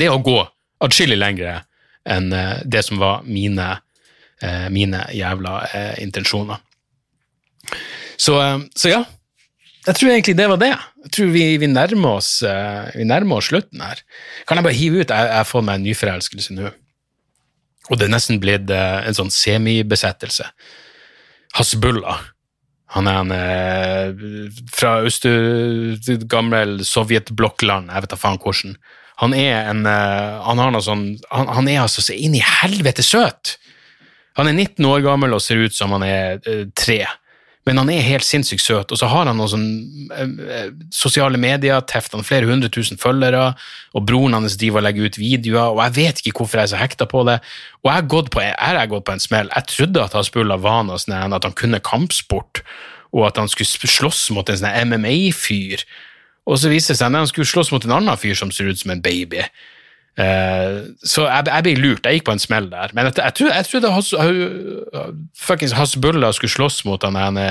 [0.00, 0.38] det å gå
[0.80, 1.66] atskillig lenger
[2.08, 3.68] enn eh, det som var mine,
[4.40, 5.60] eh, mine jævla
[6.00, 6.64] intensjoner.
[8.16, 8.36] Så,
[8.76, 9.04] så, ja,
[9.86, 10.72] jeg tror egentlig det var det.
[11.00, 14.02] Jeg tror vi, vi, nærmer oss, uh, vi nærmer oss slutten her.
[14.48, 15.12] Kan jeg bare hive ut?
[15.14, 16.72] Jeg, jeg fått meg en nyforelskelse nå.
[17.90, 20.50] Og det er nesten blitt uh, en sånn semibesettelse.
[21.56, 22.20] Hasbullah.
[22.90, 24.22] Han er en eh,
[24.74, 25.22] fra øst,
[26.26, 28.72] gammel sovjetblokkland, jeg vet da faen hvordan.
[29.22, 33.04] Han er en Han har noe sånn Han, han er altså så inn i helvete
[33.06, 33.60] søt!
[34.40, 36.40] Han er 19 år gammel og ser ut som han er
[36.74, 37.04] tre
[37.68, 38.92] men han er helt sinnssykt søt.
[38.92, 39.66] Og så har han noen sånn
[40.16, 43.50] eh, sosiale medier, teft han flere hundre tusen følgere,
[43.92, 46.72] og broren hans driver og legger ut videoer, og jeg vet ikke hvorfor jeg er
[46.72, 47.38] så hekta på det.
[47.82, 49.52] Og jeg har gått på, jeg gått på en smell.
[49.54, 52.64] Jeg trodde at Hasbulla var noe sånn at han kunne kampsport,
[53.10, 55.84] og at han skulle slåss mot en sånn MMA-fyr.
[56.48, 58.70] Og så viser det seg at han skulle slåss mot en annen fyr som ser
[58.70, 59.44] ut som en baby.
[60.20, 62.04] Uh, så jeg, jeg, ble lurt.
[62.04, 62.92] Jeg gikk på en smell der.
[62.96, 64.10] Men jeg, jeg, jeg trodde Has,
[65.38, 67.46] fuckings Hasbulla skulle slåss mot han ene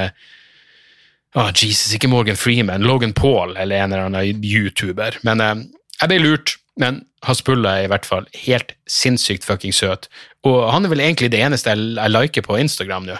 [1.38, 5.22] oh, Jesus, ikke Morgan Freeman, Logan Paul eller en eller annen YouTuber.
[5.28, 5.56] Men uh,
[6.02, 6.58] jeg ble lurt.
[6.80, 10.08] Men Hasbulla er i hvert fall helt sinnssykt fucking søt.
[10.48, 13.18] Og han er vel egentlig det eneste jeg, jeg liker på Instagram nå.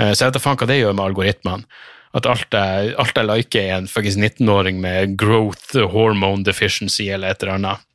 [0.00, 1.82] Uh, så jeg vet da faen hva det gjør med algoritmene.
[2.12, 7.32] At alt jeg, alt jeg liker, er en fuckings 19-åring med growth hormone deficiency eller
[7.32, 7.88] et eller annet.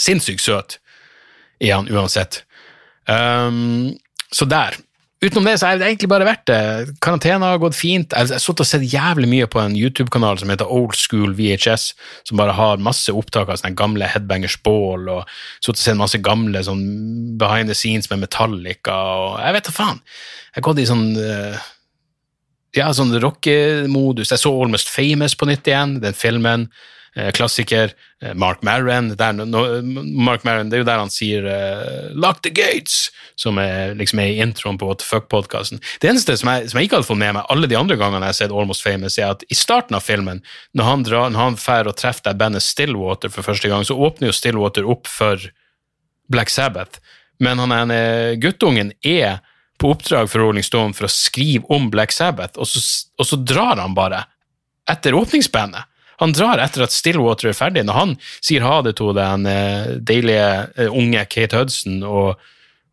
[0.00, 0.78] Sinnssykt søt
[1.62, 2.42] er han uansett.
[3.08, 3.94] Um,
[4.34, 4.76] så der.
[5.24, 6.94] Utenom det så har det egentlig bare vært det.
[7.04, 8.12] Karantene har gått fint.
[8.12, 11.86] Jeg har sittet og sett jævlig mye på en YouTube-kanal som heter Old School VHS,
[12.28, 15.30] som bare har masse opptak av sånne gamle Headbangers Ball, og
[15.62, 16.84] sittet og sett masse gamle sånn
[17.40, 20.02] behind the scenes med Metallica og Jeg vet da faen.
[20.50, 21.70] Jeg har gått i sånn uh,
[22.76, 24.34] ja, sånn rockemodus.
[24.34, 26.68] Jeg så Almost Famous på nytt igjen, den filmen.
[27.16, 27.92] Eh, klassiker.
[28.22, 29.14] Eh, Mark Maron,
[30.24, 34.18] Mark Maron, det er jo der han sier uh, 'lock the gates', som er, liksom
[34.18, 35.78] er introen på What the Fuck-podkasten.
[36.02, 38.26] Det eneste som jeg, som jeg, ikke hadde fått med meg alle de andre gangene
[38.26, 40.42] jeg har sett Almost Famous, er at i starten av filmen,
[40.74, 43.94] når han drar, når han drar og treffer det bandet Stillwater for første gang, så
[43.94, 45.38] åpner jo Stillwater opp for
[46.26, 46.98] Black Sabbath,
[47.38, 48.02] men han ene
[48.42, 49.38] guttungen er
[49.78, 52.82] på oppdrag for Rolling Stone for å skrive om Black Sabbath, og så,
[53.18, 54.24] og så drar han bare
[54.90, 55.93] etter åpningsbandet.
[56.22, 57.84] Han drar etter at Stillwater er ferdig.
[57.86, 62.40] Når han sier ha det til den eh, deilige eh, unge Kate Hudson og,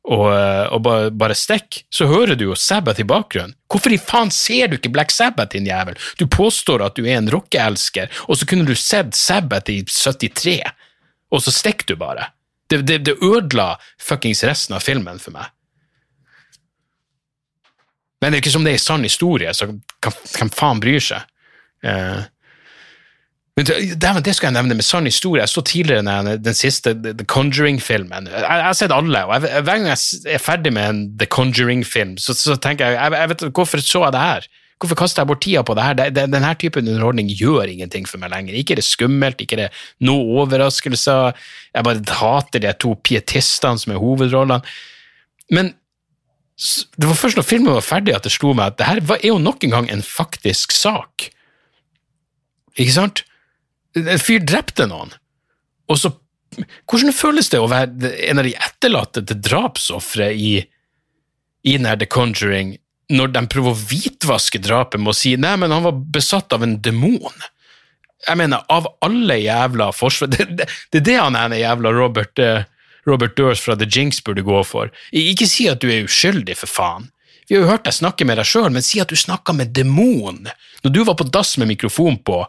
[0.08, 3.56] og, eh, og bare, bare stikk, så hører du jo Sabbath i bakgrunnen.
[3.72, 6.00] Hvorfor i faen ser du ikke Black Sabbath, din jævel?
[6.20, 10.60] Du påstår at du er en rockeelsker, og så kunne du sett Sabbath i 73,
[11.32, 12.32] og så stikker du bare.
[12.72, 15.52] Det, det, det ødela fuckings resten av filmen for meg.
[18.22, 21.26] Men det er ikke som det er en sann historie, så hvem faen bryr seg?
[21.82, 22.28] Men
[23.60, 25.42] det, skal jeg nevne med sann historie.
[25.42, 28.30] Jeg så tidligere den, den siste The Conjuring-filmen.
[28.32, 31.28] Jeg, jeg, har sett alle, og jeg, hver gang jeg er ferdig med en The
[31.28, 34.48] Conjuring-film, så, så, tenker jeg, jeg, jeg vet, Hvorfor så jeg det her?
[34.82, 36.10] Hvorfor kaster jeg bort tida på det her?
[36.10, 38.56] Denne typen underholdning gjør ingenting for meg lenger.
[38.58, 41.38] Ikke er det skummelt, ikke er det noe overraskelser.
[41.76, 44.58] Jeg bare hater de to pietistene som er hovedrollene.
[45.54, 45.76] Men
[46.98, 49.28] det var først når filmen var ferdig at det slo meg at det her er
[49.28, 51.28] jo nok en gang en faktisk sak.
[52.80, 53.24] Ikke sant?
[54.00, 55.14] En fyr drepte noen,
[55.92, 56.16] og så
[56.52, 60.58] Hvordan føles det å være en av de etterlatte til drapsofre i,
[61.64, 62.74] i The Conjuring,
[63.08, 66.66] når de prøver å hvitvaske drapet med å si nei, men han var besatt av
[66.68, 67.46] en demon?
[68.28, 72.44] Jeg mener, av alle jævla forsvar Det, det, det er det han ene jævla Robert,
[72.44, 72.68] uh,
[73.08, 74.92] Robert Durs fra The Jinx burde gå for.
[75.16, 77.10] Ikke si at du er uskyldig, for faen.
[77.48, 79.74] Vi har jo hørt deg snakke med deg sjøl, men si at du snakka med
[79.76, 80.46] demon.
[80.84, 82.44] Når du var på dass med mikrofon på,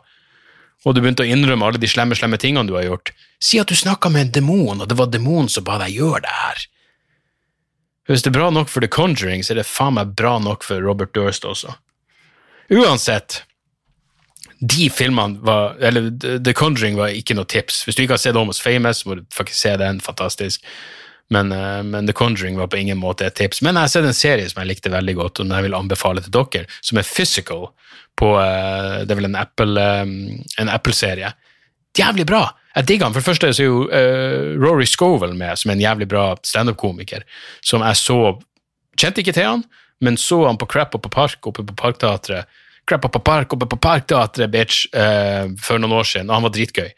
[0.84, 3.12] og du begynte å innrømme alle de slemme, slemme tingene du har gjort.
[3.42, 6.24] Si at du snakka med en demon, og det var demonen som ba deg gjøre
[6.26, 6.64] det her.
[8.10, 10.66] Hvis det er bra nok for The Conjuring, så er det faen meg bra nok
[10.66, 11.76] for Robert Durst også.
[12.72, 13.42] Uansett,
[14.62, 16.08] de filmene var Eller
[16.38, 17.82] The Conjuring var ikke noe tips.
[17.86, 20.00] Hvis du ikke har sett Almost Famous, må du faktisk se den.
[20.02, 20.66] Fantastisk.
[21.32, 23.62] Men, uh, men, The Conjuring var på ingen måte et tips.
[23.62, 26.22] Men jeg har sett en serie som jeg likte veldig godt, og jeg vil anbefale
[26.24, 27.70] til dere, som er Physical
[28.18, 31.32] på uh, Det er vel en Apple-serie.
[31.32, 32.46] Uh, jævlig bra!
[32.76, 33.14] Jeg digger han.
[33.14, 37.26] For det første så er jo Rory Scovel med, som er en jævlig bra standup-komiker,
[37.60, 38.22] som jeg så
[39.00, 39.62] Kjente ikke til han,
[40.04, 42.44] men så han på Crap på Park oppe på Parkteatret.
[42.84, 46.90] Crap på Park oppe på Parkteatret, bitch, for noen år siden, og han var dritgøy.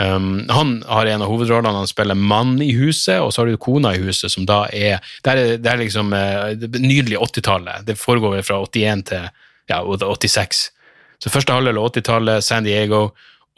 [0.00, 3.58] Um, han har en av hovedrollene, han spiller mann i huset, og så har du
[3.58, 7.86] kona i huset, som da er Det er, det er liksom uh, nydelig nydelige 80-tallet.
[7.86, 9.26] Det foregår fra 81 til
[9.70, 10.68] ja, 86.
[11.18, 13.08] Så første halvdel av 80-tallet, San Diego,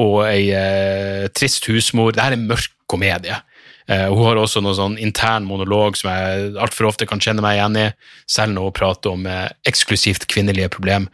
[0.01, 2.15] og ei eh, trist husmor.
[2.17, 3.37] Det her er mørk komedie.
[3.91, 7.59] Eh, hun har også noen sånn intern monolog som jeg altfor ofte kan kjenne meg
[7.59, 7.89] igjen i,
[8.31, 9.29] selv når hun prater om
[9.69, 11.11] eksklusivt kvinnelige problem.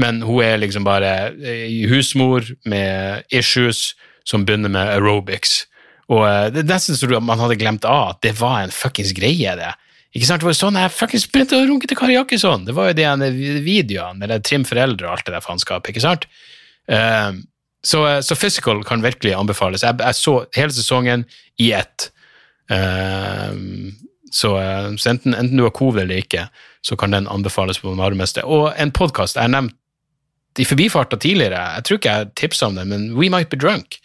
[0.00, 3.92] men hun er liksom bare ei husmor med issues
[4.24, 5.66] som begynner med aerobics.
[6.12, 9.14] Og eh, det er nesten så man hadde glemt av at det var en fuckings
[9.16, 9.72] greie, det.
[10.12, 10.42] Ikke sant?
[10.42, 12.66] Det var sånn jeg fuckings begynte å runke til Kari Jakkesson.
[12.68, 13.30] Det var jo de ene
[13.64, 16.26] videoene, eller Trim foreldre og alt det der faenskapet, ikke sant?
[16.92, 17.30] Eh,
[17.82, 19.82] så, så, Physical kan virkelig anbefales.
[19.86, 21.24] Jeg, jeg så hele sesongen
[21.58, 22.10] i ett.
[22.70, 23.90] Uh,
[24.32, 24.52] så,
[24.96, 26.46] så enten, enten, du har covid eller ikke,
[26.86, 28.44] så kan den anbefales på det varmeste.
[28.46, 29.76] Og en podkast jeg nevnte
[30.52, 33.56] nevnt i forbifarta tidligere, jeg tror ikke jeg tipsa om det, men We Might Be
[33.56, 33.96] Drunk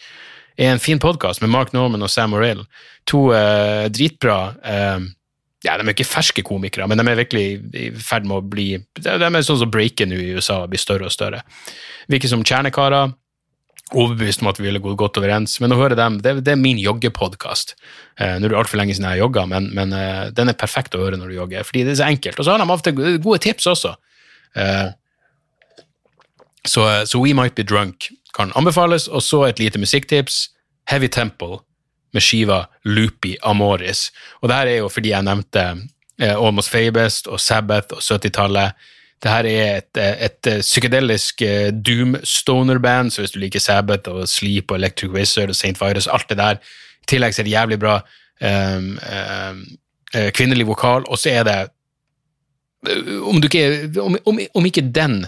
[0.58, 2.64] er en fin podkast med Mark Norman og Sam Morrill.
[3.06, 5.04] To uh, dritbra uh,
[5.66, 8.68] ja, De er ikke ferske komikere, men de er virkelig i ferd med å bli
[9.02, 11.42] De er sånn som breaker nå i USA og blir større og større.
[12.12, 13.16] Virker som kjernekarer.
[13.96, 15.56] Overbevist om at vi ville gått godt overens.
[15.64, 17.74] Men å høre dem, det, det er min joggepodkast.
[18.20, 20.60] Eh, nå er det altfor lenge siden jeg har jogga, men, men eh, den er
[20.60, 22.38] perfekt å høre når du jogger, fordi det er så enkelt.
[22.38, 23.94] Og så har de ofte gode tips også.
[24.60, 24.90] Eh,
[26.68, 29.08] så, så, We Might Be Drunk kan anbefales.
[29.08, 30.50] Og så et lite musikktips.
[30.92, 31.64] Heavy Temple
[32.14, 34.12] med skiva Loopy Amoris.
[34.42, 35.66] Og det her er jo fordi jeg nevnte
[36.22, 38.88] eh, Almost Fabest og Sabbath og 70-tallet.
[39.24, 44.10] Det her er et, et, et psykedelisk eh, doom stoner-band, så hvis du liker Sabbath
[44.14, 45.78] og Sleep og Electric Wizard og St.
[45.82, 46.62] Virus, alt det der
[47.02, 47.98] I tillegg så er det jævlig bra
[48.42, 49.66] um, um,
[50.36, 51.58] kvinnelig vokal, og så er det
[53.26, 55.26] om, ikke, om, om, om ikke den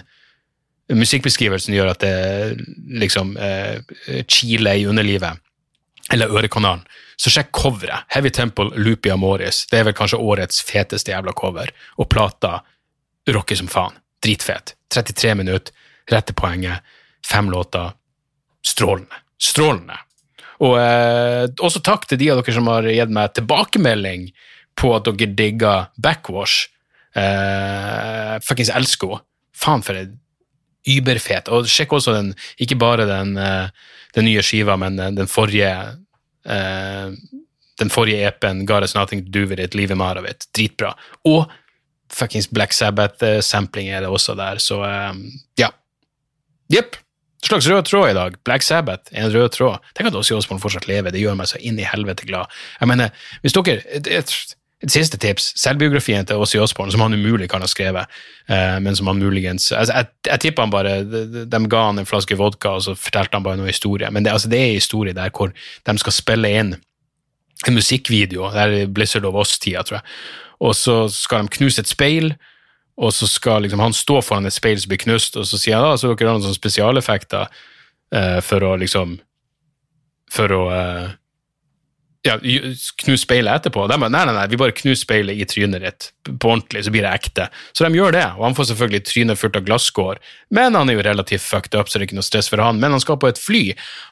[0.90, 2.66] musikkbeskrivelsen gjør at det
[3.02, 5.40] liksom uh, kiler i underlivet,
[6.12, 6.82] eller ørekanalen,
[7.20, 8.06] så sjekk coveret.
[8.14, 9.66] Heavy Temple Loopy Amoris.
[9.70, 12.60] Det er vel kanskje årets feteste jævla cover, og plata
[13.30, 13.98] rocker som faen.
[14.24, 14.74] Dritfet.
[14.92, 15.74] 33 minutter,
[16.10, 16.84] rette poenget,
[17.26, 17.92] fem låter.
[18.66, 19.20] Strålende.
[19.40, 19.96] Strålende.
[20.60, 24.26] Og eh, også takk til de av dere som har gitt meg tilbakemelding
[24.80, 26.68] på at dere digger Backwash.
[27.16, 29.26] Eh, Fuckings elsker henne.
[29.60, 30.12] Faen, for et
[30.88, 31.50] überfet.
[31.52, 33.68] Og sjekk også den, ikke bare den, eh,
[34.16, 35.72] den nye skiva, men den, den forrige
[36.48, 37.12] uh,
[37.80, 40.48] den forrige EP-en, Nothing To Do With It', 'Livet Maravit'.
[40.52, 40.94] Dritbra.
[41.24, 41.50] Og
[42.12, 44.82] fuckings Black Sabbath-sampling er det også der, så
[45.58, 45.70] ja.
[46.72, 46.96] Jepp.
[47.42, 48.34] Slags rød tråd i dag.
[48.44, 49.78] Black Sabbath er en rød tråd.
[49.96, 52.52] Tenk at Åssi Osborn fortsatt lever, det gjør meg så inn i helvete glad.
[52.80, 54.10] Jeg mener, hvis dere et,
[54.82, 55.50] et, siste tips.
[55.60, 58.20] Selvbiografien til Åssi Osborn, som han umulig kan ha skrevet,
[58.50, 62.08] uh, men som han muligens altså, Jeg, jeg tipper han bare de, ga han en
[62.08, 64.10] flaske vodka, og så fortalte han bare noe historie.
[64.10, 66.76] Men det, altså, det er en historie der hvor de skal spille inn
[67.68, 68.48] en musikkvideo.
[68.54, 70.06] Det er Blizzard of Oss-tida, tror jeg.
[70.60, 72.34] Og så skal de knuse et speil,
[73.00, 75.78] og så skal liksom, han stå foran et speil som blir knust, og så sier
[75.78, 79.18] han da, så dere har noen sånne spesialeffekter uh, for å liksom
[80.30, 81.06] For å uh,
[82.26, 82.36] ja,
[83.00, 83.86] knus speilet etterpå.
[83.88, 86.92] De bare nei, nei, nei, vi bare knuser speilet i trynet ditt på ordentlig, så
[86.92, 87.46] blir det ekte.
[87.72, 90.20] Så de gjør det, og han får selvfølgelig trynet fullt av glasskår.
[90.56, 92.82] Men han er jo relativt fucked up, så det er ikke noe stress for han.
[92.82, 93.62] Men han skal på et fly.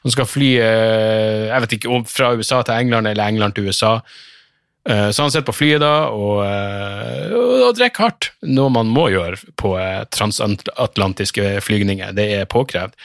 [0.07, 3.99] Han skal fly eh, jeg vet ikke, fra USA til England eller England til USA.
[4.89, 9.11] Eh, så han sitter på flyet da og, eh, og drikker hardt, noe man må
[9.13, 9.77] gjøre på
[10.17, 12.15] transatlantiske flygninger.
[12.17, 12.97] Det er påkrevd.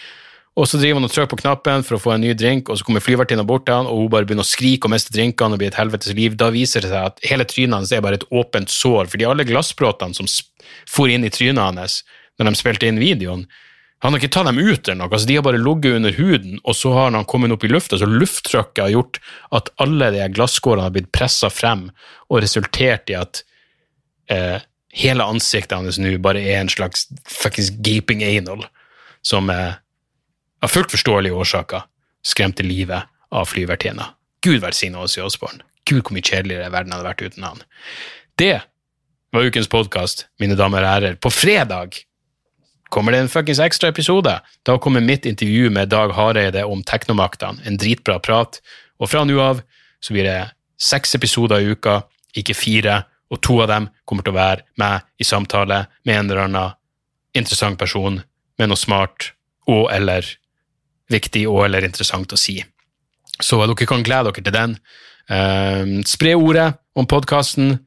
[0.54, 2.78] Og så driver han og trykker på knappen for å få en ny drink, og
[2.78, 5.56] så kommer flyvertinna bort til han, og hun bare begynner å skrike og miste drinkene
[5.56, 6.36] og blir et helvetes liv.
[6.38, 9.46] Da viser det seg at hele trynet hans er bare et åpent sår, fordi alle
[9.48, 10.30] glassbråtene som
[10.90, 12.02] for inn i trynet hans
[12.38, 13.48] når de spilte inn videoen,
[14.04, 16.58] han har ikke tatt dem ut eller noe, altså de har bare ligget under huden,
[16.60, 19.20] og så har han kommet opp i lufta, så lufttrykket har gjort
[19.56, 21.86] at alle de glasskårene har blitt pressa frem
[22.28, 23.40] og resultert i at
[24.28, 24.58] eh,
[25.00, 28.66] hele ansiktet hans nå bare er en slags fuckings gaping anal
[29.24, 29.78] som eh,
[30.64, 31.82] av fullt forståelige årsaker
[32.24, 34.06] skremte livet av flyvertinna.
[34.44, 35.60] Gud velsigne i Osborn.
[35.84, 37.60] Gud, hvor mye kjedeligere verden hadde vært uten han.
[38.40, 38.62] Det
[39.34, 41.16] var ukens podkast, mine damer og herrer.
[41.20, 41.98] På fredag
[42.88, 44.32] kommer det en fuckings ekstra episode.
[44.64, 47.60] Da kommer mitt intervju med Dag Hareide om teknomaktene.
[47.68, 48.60] En dritbra prat.
[48.96, 49.60] Og fra nå av
[50.00, 50.38] så blir det
[50.80, 51.98] seks episoder i uka,
[52.32, 53.02] ikke fire.
[53.28, 56.78] Og to av dem kommer til å være meg i samtale med en eller annen
[57.36, 58.22] interessant person
[58.56, 59.34] med noe smart
[59.68, 60.24] og eller
[61.12, 62.60] viktig og eller interessant å si.
[63.42, 64.78] Så dere kan glede dere til den.
[65.30, 67.78] Uh, spre ordet om podkasten.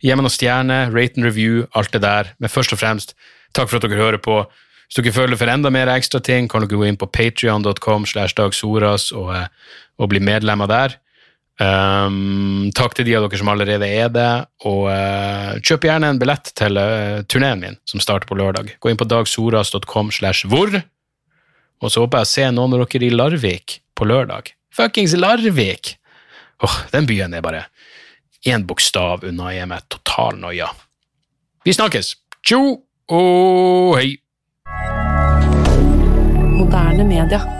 [0.00, 2.32] Gi meg noen stjerner, rate and review, alt det der.
[2.40, 3.14] Men først og fremst,
[3.56, 4.42] takk for at dere hører på.
[4.88, 9.28] Hvis dere føler for enda mer ekstra ting, kan dere gå inn på patrion.com og,
[9.36, 9.46] eh,
[10.00, 10.96] og, bli medlemmer der.
[11.60, 14.30] Um, takk til de av dere som allerede er det,
[14.64, 18.72] og uh, kjøp gjerne en billett til uh, turneen min, som starter på lørdag.
[18.80, 20.72] Gå inn på dagsoras.com slash hvor.
[21.80, 24.52] Og så håper jeg å se noen av dere i Larvik på lørdag.
[24.74, 25.96] Fuckings Larvik!
[26.60, 27.64] Åh, oh, den byen er bare
[28.44, 30.68] én bokstav unna jeg gi meg total noia.
[31.64, 32.14] Vi snakkes!
[32.44, 32.60] Tjo
[33.12, 34.12] og hei!
[36.56, 37.59] Moderne media.